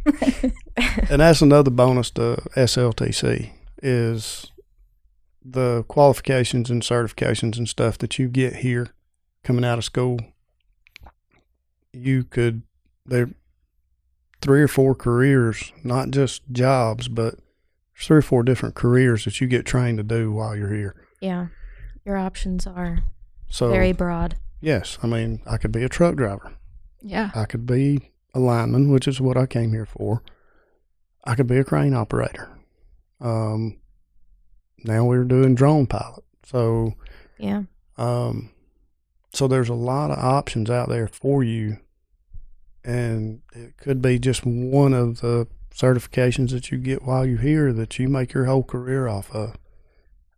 and 1.10 1.22
that's 1.22 1.42
another 1.42 1.72
bonus 1.72 2.12
to 2.12 2.42
SLTC 2.56 3.52
is 3.82 4.52
the 5.44 5.84
qualifications 5.88 6.70
and 6.70 6.82
certifications 6.82 7.58
and 7.58 7.68
stuff 7.68 7.98
that 7.98 8.20
you 8.20 8.28
get 8.28 8.58
here 8.58 8.94
coming 9.44 9.66
out 9.66 9.78
of 9.78 9.84
school. 9.84 10.20
You 11.92 12.24
could 12.24 12.64
there 13.06 13.32
three 14.42 14.62
or 14.62 14.68
four 14.68 14.96
careers, 14.96 15.74
not 15.84 16.12
just 16.12 16.44
jobs, 16.52 17.08
but 17.08 17.36
three 17.98 18.18
or 18.18 18.22
four 18.22 18.44
different 18.44 18.76
careers 18.76 19.26
that 19.26 19.42
you 19.42 19.48
get 19.48 19.66
trained 19.66 19.98
to 19.98 20.04
do 20.04 20.32
while 20.32 20.56
you're 20.56 20.74
here. 20.74 20.96
Yeah. 21.22 21.48
Your 22.06 22.18
options 22.18 22.66
are 22.68 23.00
So 23.50 23.70
very 23.70 23.92
broad. 23.92 24.36
yes, 24.62 24.98
I 25.04 25.08
mean 25.08 25.42
I 25.46 25.58
could 25.58 25.72
be 25.72 25.84
a 25.84 25.90
truck 25.90 26.16
driver. 26.16 26.54
yeah. 27.02 27.32
I 27.36 27.46
could 27.46 27.66
be 27.66 28.12
a 28.34 28.40
lineman, 28.40 28.92
which 28.92 29.08
is 29.08 29.20
what 29.22 29.38
I 29.38 29.46
came 29.46 29.72
here 29.72 29.86
for. 29.86 30.22
I 31.26 31.36
could 31.36 31.48
be 31.48 31.58
a 31.58 31.64
crane 31.64 31.94
operator. 31.94 32.58
Um, 33.20 33.78
now 34.84 35.04
we're 35.06 35.24
doing 35.26 35.56
drone 35.56 35.88
pilot. 35.88 36.24
So, 36.46 36.94
Yeah. 37.38 37.64
um, 37.98 38.52
so 39.34 39.48
there's 39.48 39.70
a 39.70 39.74
lot 39.74 40.12
of 40.12 40.18
options 40.20 40.70
out 40.70 40.90
there 40.90 41.08
for 41.08 41.44
you, 41.44 41.78
and 42.84 43.42
it 43.54 43.78
could 43.78 44.02
be 44.02 44.20
just 44.20 44.46
one 44.46 44.94
of 44.94 45.22
the 45.22 45.48
certifications 45.74 46.52
that 46.52 46.72
you 46.72 46.78
get 46.78 47.04
while 47.04 47.26
you're 47.26 47.40
here 47.40 47.72
that 47.74 48.00
you 48.00 48.08
make 48.08 48.34
your 48.34 48.46
whole 48.46 48.64
career 48.64 49.08
off 49.08 49.30
of. 49.32 49.56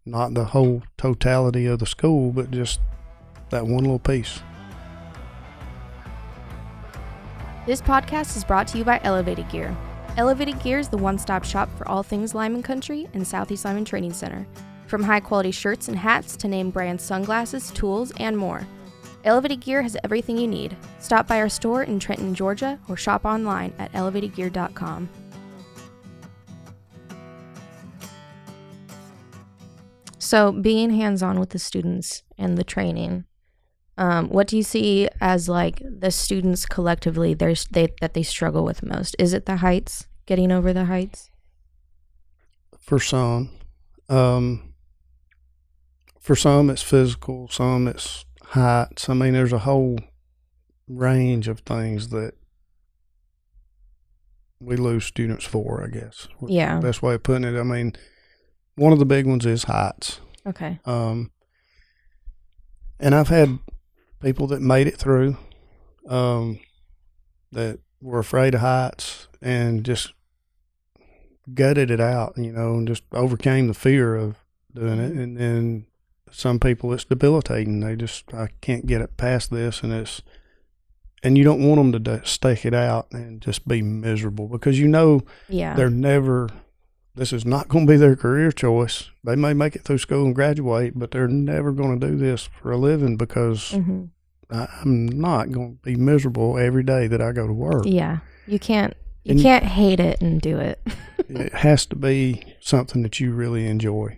Not 0.05 0.33
the 0.33 0.45
whole 0.45 0.81
totality 0.97 1.67
of 1.67 1.79
the 1.79 1.85
school, 1.85 2.31
but 2.31 2.49
just 2.49 2.79
that 3.51 3.67
one 3.67 3.83
little 3.83 3.99
piece. 3.99 4.41
This 7.67 7.81
podcast 7.81 8.35
is 8.35 8.43
brought 8.43 8.67
to 8.69 8.79
you 8.79 8.83
by 8.83 8.99
Elevated 9.03 9.47
Gear. 9.49 9.75
Elevated 10.17 10.59
Gear 10.63 10.79
is 10.79 10.89
the 10.89 10.97
one 10.97 11.19
stop 11.19 11.43
shop 11.43 11.69
for 11.77 11.87
all 11.87 12.01
things 12.01 12.33
Lineman 12.33 12.63
Country 12.63 13.07
and 13.13 13.25
Southeast 13.25 13.63
Lineman 13.63 13.85
Training 13.85 14.13
Center. 14.13 14.47
From 14.87 15.03
high 15.03 15.19
quality 15.19 15.51
shirts 15.51 15.87
and 15.87 15.97
hats 15.97 16.35
to 16.37 16.47
name 16.47 16.71
brand 16.71 16.99
sunglasses, 16.99 17.69
tools, 17.71 18.11
and 18.17 18.35
more. 18.35 18.65
Elevated 19.23 19.59
Gear 19.59 19.83
has 19.83 19.95
everything 20.03 20.37
you 20.37 20.47
need. 20.47 20.75
Stop 20.99 21.27
by 21.27 21.39
our 21.39 21.47
store 21.47 21.83
in 21.83 21.99
Trenton, 21.99 22.33
Georgia, 22.33 22.79
or 22.89 22.97
shop 22.97 23.23
online 23.23 23.71
at 23.77 23.91
elevatedgear.com. 23.93 25.07
So, 30.32 30.54
being 30.54 30.91
hands 30.91 31.22
on 31.22 31.41
with 31.41 31.50
the 31.50 31.60
students 31.60 32.24
and 32.38 32.58
the 32.58 32.63
training, 32.63 33.26
um, 33.98 34.30
what 34.30 34.48
do 34.48 34.56
you 34.56 34.63
see 34.63 35.10
as 35.20 35.50
like 35.50 35.82
the 35.84 36.10
students 36.10 36.65
collectively 36.65 37.34
there's 37.34 37.65
they, 37.65 37.89
that 38.00 38.13
they 38.13 38.24
struggle 38.24 38.63
with 38.63 38.82
most? 38.82 39.13
Is 39.20 39.34
it 39.34 39.46
the 39.46 39.58
heights, 39.58 40.08
getting 40.26 40.50
over 40.50 40.72
the 40.72 40.86
heights? 40.86 41.32
for 42.91 43.00
some. 43.00 43.50
Um, 44.10 44.74
for 46.20 46.36
some, 46.36 46.70
it's 46.70 46.82
physical. 46.82 47.48
Some, 47.50 47.88
it's 47.88 48.26
heights. 48.48 49.10
I 49.10 49.13
mean, 49.13 49.34
there's 49.34 49.54
a 49.54 49.60
whole 49.60 50.00
range 50.88 51.48
of 51.48 51.60
things 51.60 52.10
that 52.10 52.34
we 54.60 54.76
lose 54.76 55.06
students 55.06 55.46
for. 55.46 55.84
I 55.84 55.88
guess. 55.88 56.28
Yeah. 56.48 56.80
Best 56.80 57.02
way 57.02 57.15
of 57.15 57.24
putting 57.24 57.44
it. 57.44 57.60
I 57.60 57.63
mean, 57.63 57.96
one 58.75 58.93
of 58.93 58.99
the 58.99 59.05
big 59.05 59.25
ones 59.25 59.45
is 59.45 59.63
heights. 59.65 60.19
Okay. 60.45 60.79
Um, 60.86 61.31
and 62.99 63.13
I've 63.15 63.27
had 63.29 63.60
people 64.21 64.47
that 64.47 64.62
made 64.62 64.88
it 64.88 64.97
through, 64.97 65.38
um, 66.07 66.60
that 67.51 67.79
were 68.01 68.19
afraid 68.19 68.55
of 68.55 68.62
heights 68.62 69.27
and 69.41 69.84
just 69.84 70.13
gutted 71.53 71.91
it 71.91 71.99
out, 71.99 72.34
you 72.38 72.51
know, 72.51 72.75
and 72.75 72.88
just 72.88 73.03
overcame 73.12 73.67
the 73.67 73.73
fear 73.73 74.15
of 74.15 74.36
doing 74.73 74.99
it. 74.99 75.12
And 75.13 75.38
then 75.38 75.86
some 76.31 76.60
people, 76.60 76.93
it's 76.93 77.03
debilitating. 77.03 77.79
They 77.81 77.95
just, 77.95 78.34
I 78.34 78.49
can't 78.62 78.86
get 78.86 79.01
it 79.01 79.17
past 79.17 79.51
this, 79.51 79.81
and 79.84 79.91
it's, 79.91 80.21
and 81.23 81.38
you 81.38 81.43
don't 81.43 81.62
want 81.67 81.91
them 81.93 82.03
to 82.03 82.25
stake 82.25 82.65
it 82.65 82.73
out 82.73 83.07
and 83.12 83.41
just 83.41 83.67
be 83.67 83.81
miserable 83.81 84.47
because 84.47 84.79
you 84.79 84.88
know 84.88 85.21
Yeah. 85.49 85.75
they're 85.75 85.89
never 85.89 86.49
this 87.15 87.34
is 87.34 87.45
not 87.45 87.67
going 87.67 87.86
to 87.86 87.91
be 87.93 87.97
their 87.97 88.15
career 88.15 88.52
choice 88.52 89.10
they 89.24 89.36
may 89.36 89.54
make 89.54 89.76
it 89.76 89.84
through 89.84 89.97
school 89.97 90.26
and 90.26 90.36
graduate 90.36 90.93
but 90.97 91.12
they're 91.12 91.28
never 91.28 91.71
going 91.71 92.00
to 92.00 92.08
do 92.08 92.15
this 92.15 92.50
for 92.62 92.71
a 92.71 92.78
living 92.78 93.17
because 93.17 93.71
hmm 93.71 94.06
I, 94.50 94.67
i'm 94.82 95.08
not 95.08 95.52
going 95.52 95.78
to 95.78 95.82
be 95.82 95.95
miserable 95.95 96.58
every 96.58 96.84
day 96.84 97.08
that 97.08 97.21
i 97.21 97.32
go 97.32 97.47
to 97.47 97.54
work 97.54 97.84
Yeah. 97.86 98.19
You 98.47 98.60
can't. 98.60 98.93
You 99.24 99.34
And- 99.34 99.41
can't 99.41 99.63
hate 99.63 100.00
it 100.00 100.19
and 100.21 100.41
do 100.41 100.58
it. 100.58 100.82
it 101.30 101.54
has 101.54 101.86
to 101.88 101.95
be 101.95 102.43
something 102.60 103.02
that 103.04 103.19
you 103.19 103.32
really 103.34 103.67
enjoy 103.67 104.17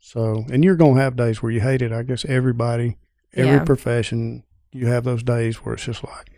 so 0.00 0.44
and 0.50 0.64
you're 0.64 0.76
going 0.76 0.94
to 0.96 1.00
have 1.02 1.16
days 1.16 1.42
where 1.42 1.52
you 1.52 1.60
hate 1.60 1.82
it 1.82 1.92
i 1.92 2.02
guess 2.02 2.24
everybody 2.26 2.96
every 3.34 3.52
Yeah. 3.56 3.64
profession 3.64 4.44
you 4.72 4.86
have 4.86 5.04
those 5.04 5.22
days 5.22 5.56
where 5.64 5.74
it's 5.74 5.84
just 5.84 6.04
like 6.04 6.30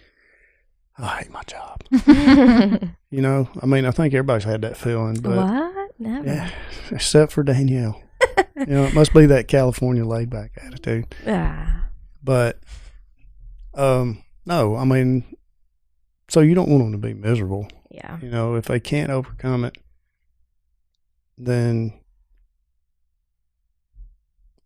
i 0.98 1.18
hate 1.22 1.30
my 1.30 1.42
job 1.44 1.82
you 3.10 3.20
know 3.22 3.48
i 3.62 3.66
mean 3.66 3.84
i 3.84 3.90
think 3.90 4.12
everybody's 4.14 4.44
had 4.44 4.62
that 4.62 4.76
feeling 4.76 5.14
but 5.20 5.36
what? 5.36 5.74
Never. 6.00 6.26
Yeah, 6.26 6.50
except 6.92 7.32
for 7.32 7.42
Danielle. 7.42 8.00
you 8.56 8.66
know, 8.66 8.84
it 8.84 8.94
must 8.94 9.12
be 9.12 9.26
that 9.26 9.48
California 9.48 10.04
laid 10.04 10.30
back 10.30 10.52
attitude. 10.62 11.12
Ah. 11.26 11.86
But 12.22 12.60
um 13.74 14.22
no, 14.46 14.76
I 14.76 14.84
mean 14.84 15.24
so 16.28 16.38
you 16.38 16.54
don't 16.54 16.68
want 16.68 16.84
them 16.84 16.92
to 16.92 16.98
be 16.98 17.14
miserable. 17.14 17.66
Yeah. 17.90 18.16
You 18.22 18.30
know, 18.30 18.54
if 18.54 18.66
they 18.66 18.78
can't 18.78 19.10
overcome 19.10 19.64
it, 19.64 19.76
then 21.36 21.94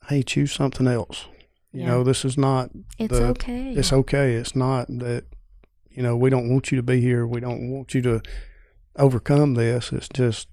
hey, 0.08 0.22
choose 0.22 0.52
something 0.52 0.86
else. 0.86 1.26
You 1.72 1.80
Yeah. 1.80 1.86
know, 1.88 2.04
this 2.04 2.26
is 2.26 2.36
not 2.36 2.70
It's 2.98 3.18
The- 3.18 3.28
okay. 3.28 3.72
it's 3.72 3.92
okay. 3.92 4.34
It's 4.34 4.54
not 4.54 4.86
that 4.88 5.24
you 5.94 6.02
know, 6.02 6.16
we 6.16 6.30
don't 6.30 6.48
want 6.50 6.70
you 6.70 6.76
to 6.76 6.82
be 6.82 7.00
here. 7.00 7.26
We 7.26 7.40
don't 7.40 7.70
want 7.70 7.94
you 7.94 8.02
to 8.02 8.22
overcome 8.96 9.54
this. 9.54 9.92
It's 9.92 10.08
just 10.08 10.48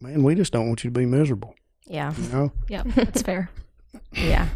man, 0.00 0.22
we 0.22 0.34
just 0.34 0.52
don't 0.52 0.66
want 0.68 0.84
you 0.84 0.90
to 0.90 0.98
be 0.98 1.06
miserable. 1.06 1.54
yeah. 1.86 2.14
You 2.16 2.28
know? 2.28 2.52
Yep, 2.68 2.86
that's 2.94 3.22
fair. 3.22 3.50
Yeah. 4.12 4.48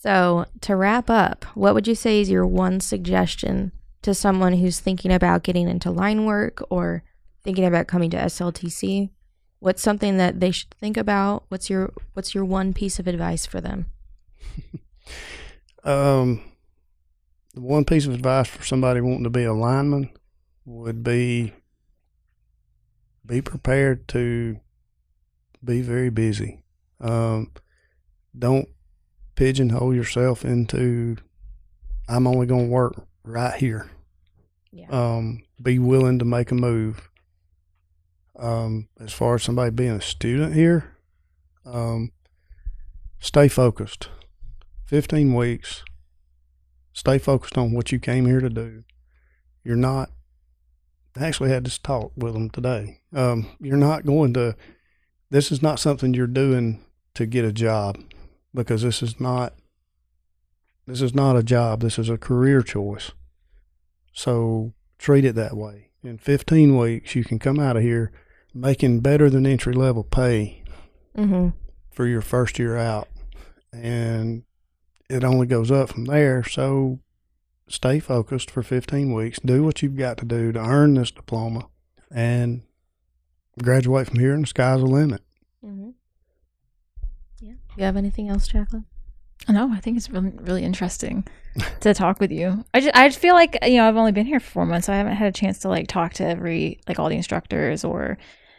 So, 0.00 0.46
to 0.62 0.76
wrap 0.76 1.10
up, 1.10 1.44
what 1.54 1.74
would 1.74 1.88
you 1.88 1.94
say 1.94 2.20
is 2.20 2.30
your 2.30 2.46
one 2.46 2.80
suggestion 2.80 3.72
to 4.02 4.14
someone 4.14 4.54
who's 4.54 4.78
thinking 4.80 5.12
about 5.12 5.42
getting 5.42 5.68
into 5.68 5.90
line 5.90 6.24
work 6.24 6.62
or 6.70 7.02
thinking 7.42 7.64
about 7.64 7.88
coming 7.88 8.08
to 8.10 8.16
SLTC? 8.16 9.10
What's 9.58 9.82
something 9.82 10.16
that 10.18 10.38
they 10.38 10.52
should 10.52 10.70
think 10.70 10.96
about? 10.96 11.44
What's 11.48 11.68
your 11.68 11.92
what's 12.14 12.32
your 12.32 12.44
one 12.44 12.72
piece 12.72 13.00
of 13.00 13.08
advice 13.08 13.44
for 13.44 13.60
them? 13.60 13.86
Um, 15.84 16.42
the 17.54 17.60
one 17.60 17.84
piece 17.84 18.06
of 18.06 18.14
advice 18.14 18.48
for 18.48 18.64
somebody 18.64 19.00
wanting 19.00 19.24
to 19.24 19.30
be 19.30 19.44
a 19.44 19.52
lineman 19.52 20.10
would 20.64 21.02
be 21.02 21.52
be 23.24 23.40
prepared 23.42 24.08
to 24.08 24.58
be 25.62 25.82
very 25.82 26.10
busy. 26.10 26.62
Um, 27.00 27.52
don't 28.36 28.68
pigeonhole 29.34 29.94
yourself 29.94 30.44
into 30.44 31.16
I'm 32.08 32.26
only 32.26 32.46
going 32.46 32.66
to 32.66 32.72
work 32.72 32.94
right 33.22 33.54
here. 33.54 33.90
Yeah. 34.72 34.86
Um, 34.90 35.42
be 35.60 35.78
willing 35.78 36.18
to 36.18 36.24
make 36.24 36.50
a 36.50 36.54
move. 36.54 37.10
Um, 38.38 38.88
as 39.00 39.12
far 39.12 39.34
as 39.34 39.42
somebody 39.42 39.70
being 39.70 39.90
a 39.90 40.00
student 40.00 40.54
here, 40.54 40.96
um, 41.66 42.12
stay 43.18 43.48
focused. 43.48 44.08
15 44.86 45.34
weeks. 45.34 45.84
Stay 46.98 47.16
focused 47.16 47.56
on 47.56 47.70
what 47.70 47.92
you 47.92 48.00
came 48.00 48.26
here 48.26 48.40
to 48.40 48.50
do. 48.50 48.82
You're 49.62 49.76
not, 49.76 50.10
I 51.16 51.26
actually 51.26 51.50
had 51.50 51.64
this 51.64 51.78
talk 51.78 52.10
with 52.16 52.34
them 52.34 52.50
today. 52.50 52.98
Um, 53.14 53.50
you're 53.60 53.76
not 53.76 54.04
going 54.04 54.34
to, 54.34 54.56
this 55.30 55.52
is 55.52 55.62
not 55.62 55.78
something 55.78 56.12
you're 56.12 56.26
doing 56.26 56.84
to 57.14 57.24
get 57.24 57.44
a 57.44 57.52
job 57.52 58.02
because 58.52 58.82
this 58.82 59.00
is 59.00 59.20
not, 59.20 59.54
this 60.88 61.00
is 61.00 61.14
not 61.14 61.36
a 61.36 61.44
job. 61.44 61.82
This 61.82 62.00
is 62.00 62.08
a 62.08 62.18
career 62.18 62.62
choice. 62.62 63.12
So 64.12 64.72
treat 64.98 65.24
it 65.24 65.36
that 65.36 65.56
way. 65.56 65.90
In 66.02 66.18
15 66.18 66.76
weeks, 66.76 67.14
you 67.14 67.22
can 67.22 67.38
come 67.38 67.60
out 67.60 67.76
of 67.76 67.84
here 67.84 68.10
making 68.52 69.02
better 69.02 69.30
than 69.30 69.46
entry 69.46 69.72
level 69.72 70.02
pay 70.02 70.64
mm-hmm. 71.16 71.50
for 71.92 72.08
your 72.08 72.22
first 72.22 72.58
year 72.58 72.76
out. 72.76 73.06
And 73.72 74.42
it 75.08 75.24
only 75.24 75.46
goes 75.46 75.70
up 75.70 75.90
from 75.90 76.04
there. 76.04 76.42
So 76.44 77.00
stay 77.68 78.00
focused 78.00 78.50
for 78.50 78.62
15 78.62 79.12
weeks. 79.12 79.38
Do 79.40 79.64
what 79.64 79.82
you've 79.82 79.96
got 79.96 80.18
to 80.18 80.24
do 80.24 80.52
to 80.52 80.60
earn 80.60 80.94
this 80.94 81.10
diploma 81.10 81.68
and 82.10 82.62
graduate 83.62 84.08
from 84.08 84.18
here, 84.18 84.34
and 84.34 84.44
the 84.44 84.48
sky's 84.48 84.80
the 84.80 84.86
limit. 84.86 85.22
Mm-hmm. 85.64 85.90
Yeah. 87.40 87.54
You 87.76 87.84
have 87.84 87.96
anything 87.96 88.28
else, 88.28 88.48
Jaclyn? 88.48 88.84
No, 89.48 89.70
I 89.72 89.80
think 89.80 89.96
it's 89.96 90.10
really, 90.10 90.32
really 90.34 90.64
interesting 90.64 91.26
to 91.80 91.94
talk 91.94 92.20
with 92.20 92.30
you. 92.30 92.64
I 92.74 92.80
just, 92.80 92.96
I 92.96 93.08
feel 93.10 93.34
like 93.34 93.56
you 93.62 93.76
know 93.76 93.88
I've 93.88 93.96
only 93.96 94.12
been 94.12 94.26
here 94.26 94.40
for 94.40 94.50
four 94.50 94.66
months, 94.66 94.86
so 94.86 94.92
I 94.92 94.96
haven't 94.96 95.16
had 95.16 95.28
a 95.28 95.32
chance 95.32 95.60
to 95.60 95.68
like 95.68 95.88
talk 95.88 96.12
to 96.14 96.26
every 96.26 96.80
like 96.88 96.98
all 96.98 97.08
the 97.08 97.16
instructors 97.16 97.84
or 97.84 98.18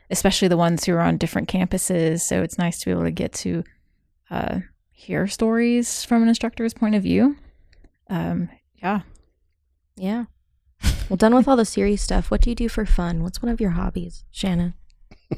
especially 0.09 0.47
the 0.47 0.57
ones 0.57 0.85
who 0.85 0.93
are 0.93 1.01
on 1.01 1.17
different 1.17 1.49
campuses. 1.49 2.21
So 2.21 2.41
it's 2.41 2.57
nice 2.57 2.79
to 2.79 2.85
be 2.85 2.91
able 2.91 3.03
to 3.03 3.11
get 3.11 3.33
to 3.33 3.63
uh, 4.31 4.59
hear 4.99 5.27
stories 5.27 6.03
from 6.03 6.21
an 6.21 6.27
instructor's 6.27 6.73
point 6.73 6.93
of 6.93 7.03
view. 7.03 7.37
Um, 8.09 8.49
yeah, 8.81 9.01
Yeah. 9.95 10.25
Well, 11.09 11.17
done 11.17 11.33
with 11.33 11.47
all 11.47 11.55
the 11.55 11.65
serious 11.65 12.01
stuff. 12.01 12.29
What 12.29 12.41
do 12.41 12.49
you 12.49 12.55
do 12.55 12.69
for 12.69 12.85
fun? 12.85 13.23
What's 13.23 13.41
one 13.41 13.51
of 13.51 13.59
your 13.59 13.71
hobbies, 13.71 14.23
Shannon? 14.29 14.73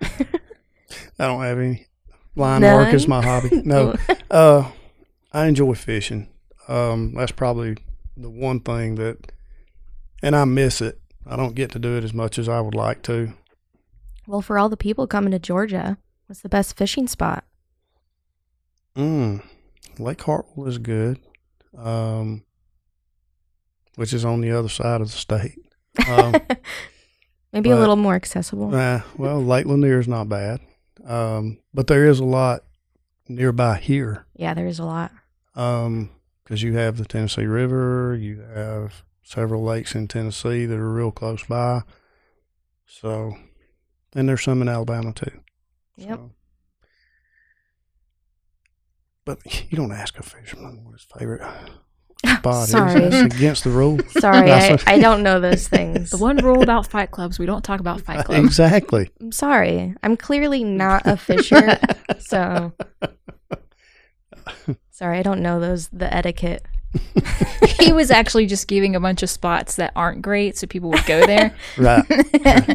I 0.00 1.26
don't 1.26 1.42
have 1.42 1.58
any. 1.58 1.86
Line 2.36 2.62
work 2.62 2.94
is 2.94 3.08
my 3.08 3.20
hobby. 3.22 3.62
No, 3.64 3.96
uh, 4.30 4.70
I 5.32 5.46
enjoy 5.46 5.74
fishing. 5.74 6.28
Um, 6.68 7.14
that's 7.14 7.32
probably 7.32 7.76
the 8.16 8.30
one 8.30 8.60
thing 8.60 8.94
that, 8.94 9.32
and 10.22 10.36
I 10.36 10.44
miss 10.44 10.80
it. 10.80 11.00
I 11.26 11.34
don't 11.34 11.56
get 11.56 11.72
to 11.72 11.78
do 11.80 11.96
it 11.96 12.04
as 12.04 12.14
much 12.14 12.38
as 12.38 12.48
I 12.48 12.60
would 12.60 12.76
like 12.76 13.02
to. 13.04 13.32
Well, 14.26 14.40
for 14.42 14.58
all 14.58 14.68
the 14.68 14.76
people 14.76 15.06
coming 15.08 15.32
to 15.32 15.38
Georgia, 15.40 15.98
what's 16.26 16.42
the 16.42 16.48
best 16.48 16.76
fishing 16.76 17.08
spot? 17.08 17.44
Mm, 18.96 19.42
Lake 19.98 20.20
Hartwell 20.22 20.66
is 20.66 20.78
good, 20.78 21.18
um, 21.76 22.44
which 23.96 24.12
is 24.12 24.24
on 24.24 24.40
the 24.40 24.50
other 24.50 24.68
side 24.68 25.00
of 25.00 25.10
the 25.10 25.16
state. 25.16 25.58
Um, 26.08 26.34
Maybe 27.52 27.70
a 27.70 27.76
little 27.76 27.96
more 27.96 28.14
accessible. 28.14 28.74
uh, 28.74 29.02
well, 29.16 29.42
Lake 29.42 29.66
Lanier 29.66 29.98
is 30.00 30.08
not 30.08 30.28
bad, 30.28 30.60
um, 31.04 31.58
but 31.72 31.86
there 31.86 32.06
is 32.06 32.20
a 32.20 32.24
lot 32.24 32.62
nearby 33.28 33.76
here 33.76 34.26
yeah, 34.34 34.54
there 34.54 34.66
is 34.66 34.78
a 34.78 34.84
lot. 34.84 35.12
because 35.52 36.62
you 36.62 36.76
have 36.76 36.96
the 36.96 37.04
Tennessee 37.04 37.44
River, 37.44 38.16
you 38.16 38.40
have 38.40 39.02
several 39.22 39.62
lakes 39.64 39.94
in 39.94 40.06
Tennessee 40.08 40.64
that 40.64 40.78
are 40.78 40.92
real 40.92 41.10
close 41.10 41.44
by. 41.44 41.82
So, 42.86 43.36
and 44.14 44.28
there's 44.28 44.42
some 44.42 44.62
in 44.62 44.68
Alabama 44.68 45.12
too. 45.12 45.40
Yep. 45.96 46.08
So- 46.16 46.30
but 49.28 49.70
you 49.70 49.76
don't 49.76 49.92
ask 49.92 50.18
a 50.18 50.22
fisherman 50.22 50.82
what 50.84 50.92
his 50.92 51.06
favorite 51.18 51.42
spot 52.38 52.66
Sorry. 52.66 53.02
is. 53.02 53.14
It's 53.14 53.34
against 53.34 53.62
the 53.64 53.68
rule. 53.70 53.98
Sorry, 54.08 54.50
I, 54.50 54.78
I 54.86 54.98
don't 54.98 55.22
know 55.22 55.38
those 55.38 55.68
things. 55.68 56.10
The 56.10 56.16
one 56.16 56.38
rule 56.38 56.62
about 56.62 56.86
fight 56.86 57.10
clubs, 57.10 57.38
we 57.38 57.44
don't 57.44 57.62
talk 57.62 57.78
about 57.80 58.00
fight 58.00 58.24
clubs. 58.24 58.42
exactly. 58.46 59.10
I'm 59.20 59.30
sorry. 59.30 59.94
I'm 60.02 60.16
clearly 60.16 60.64
not 60.64 61.02
a 61.06 61.18
fisher, 61.18 61.78
so 62.18 62.72
sorry. 64.90 65.18
I 65.18 65.22
don't 65.22 65.42
know 65.42 65.60
those 65.60 65.88
the 65.88 66.12
etiquette. 66.12 66.64
he 67.80 67.92
was 67.92 68.10
actually 68.10 68.46
just 68.46 68.66
giving 68.66 68.96
a 68.96 69.00
bunch 69.00 69.22
of 69.22 69.30
spots 69.30 69.76
that 69.76 69.92
aren't 69.94 70.22
great 70.22 70.56
so 70.56 70.66
people 70.66 70.90
would 70.90 71.04
go 71.06 71.26
there. 71.26 71.54
Right. 71.76 72.04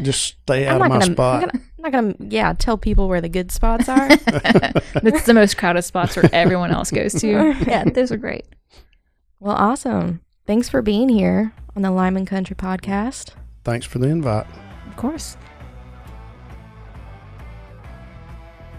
Just 0.02 0.36
stay 0.42 0.66
I'm 0.66 0.76
out 0.76 0.82
of 0.82 0.88
my 0.88 0.98
gonna, 1.00 1.12
spot. 1.12 1.34
I'm, 1.34 1.48
gonna, 1.48 1.64
I'm 1.78 1.82
not 1.82 1.92
gonna, 1.92 2.30
yeah, 2.30 2.52
tell 2.54 2.78
people 2.78 3.08
where 3.08 3.20
the 3.20 3.28
good 3.28 3.50
spots 3.52 3.88
are. 3.88 4.08
That's 4.16 5.26
the 5.26 5.34
most 5.34 5.56
crowded 5.56 5.82
spots 5.82 6.16
where 6.16 6.28
everyone 6.32 6.70
else 6.70 6.90
goes 6.90 7.12
to. 7.20 7.54
Yeah, 7.66 7.84
those 7.84 8.12
are 8.12 8.16
great. 8.16 8.46
well, 9.40 9.56
awesome. 9.56 10.20
Thanks 10.46 10.68
for 10.68 10.80
being 10.82 11.08
here 11.08 11.52
on 11.76 11.82
the 11.82 11.90
Lineman 11.90 12.26
Country 12.26 12.56
Podcast. 12.56 13.30
Thanks 13.64 13.84
for 13.86 13.98
the 13.98 14.08
invite. 14.08 14.46
Of 14.86 14.96
course. 14.96 15.36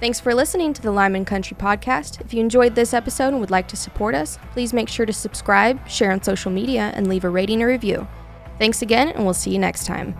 Thanks 0.05 0.19
for 0.19 0.35
listening 0.35 0.71
to 0.73 0.83
the 0.83 0.91
Lineman 0.91 1.25
Country 1.25 1.57
Podcast. 1.57 2.21
If 2.21 2.31
you 2.31 2.39
enjoyed 2.39 2.75
this 2.75 2.93
episode 2.93 3.29
and 3.29 3.39
would 3.39 3.49
like 3.49 3.67
to 3.69 3.75
support 3.75 4.13
us, 4.13 4.37
please 4.51 4.71
make 4.71 4.87
sure 4.87 5.07
to 5.07 5.11
subscribe, 5.11 5.89
share 5.89 6.11
on 6.11 6.21
social 6.21 6.51
media, 6.51 6.91
and 6.93 7.07
leave 7.07 7.23
a 7.23 7.29
rating 7.29 7.63
or 7.63 7.65
review. 7.65 8.07
Thanks 8.59 8.83
again, 8.83 9.09
and 9.09 9.25
we'll 9.25 9.33
see 9.33 9.49
you 9.49 9.57
next 9.57 9.87
time. 9.87 10.15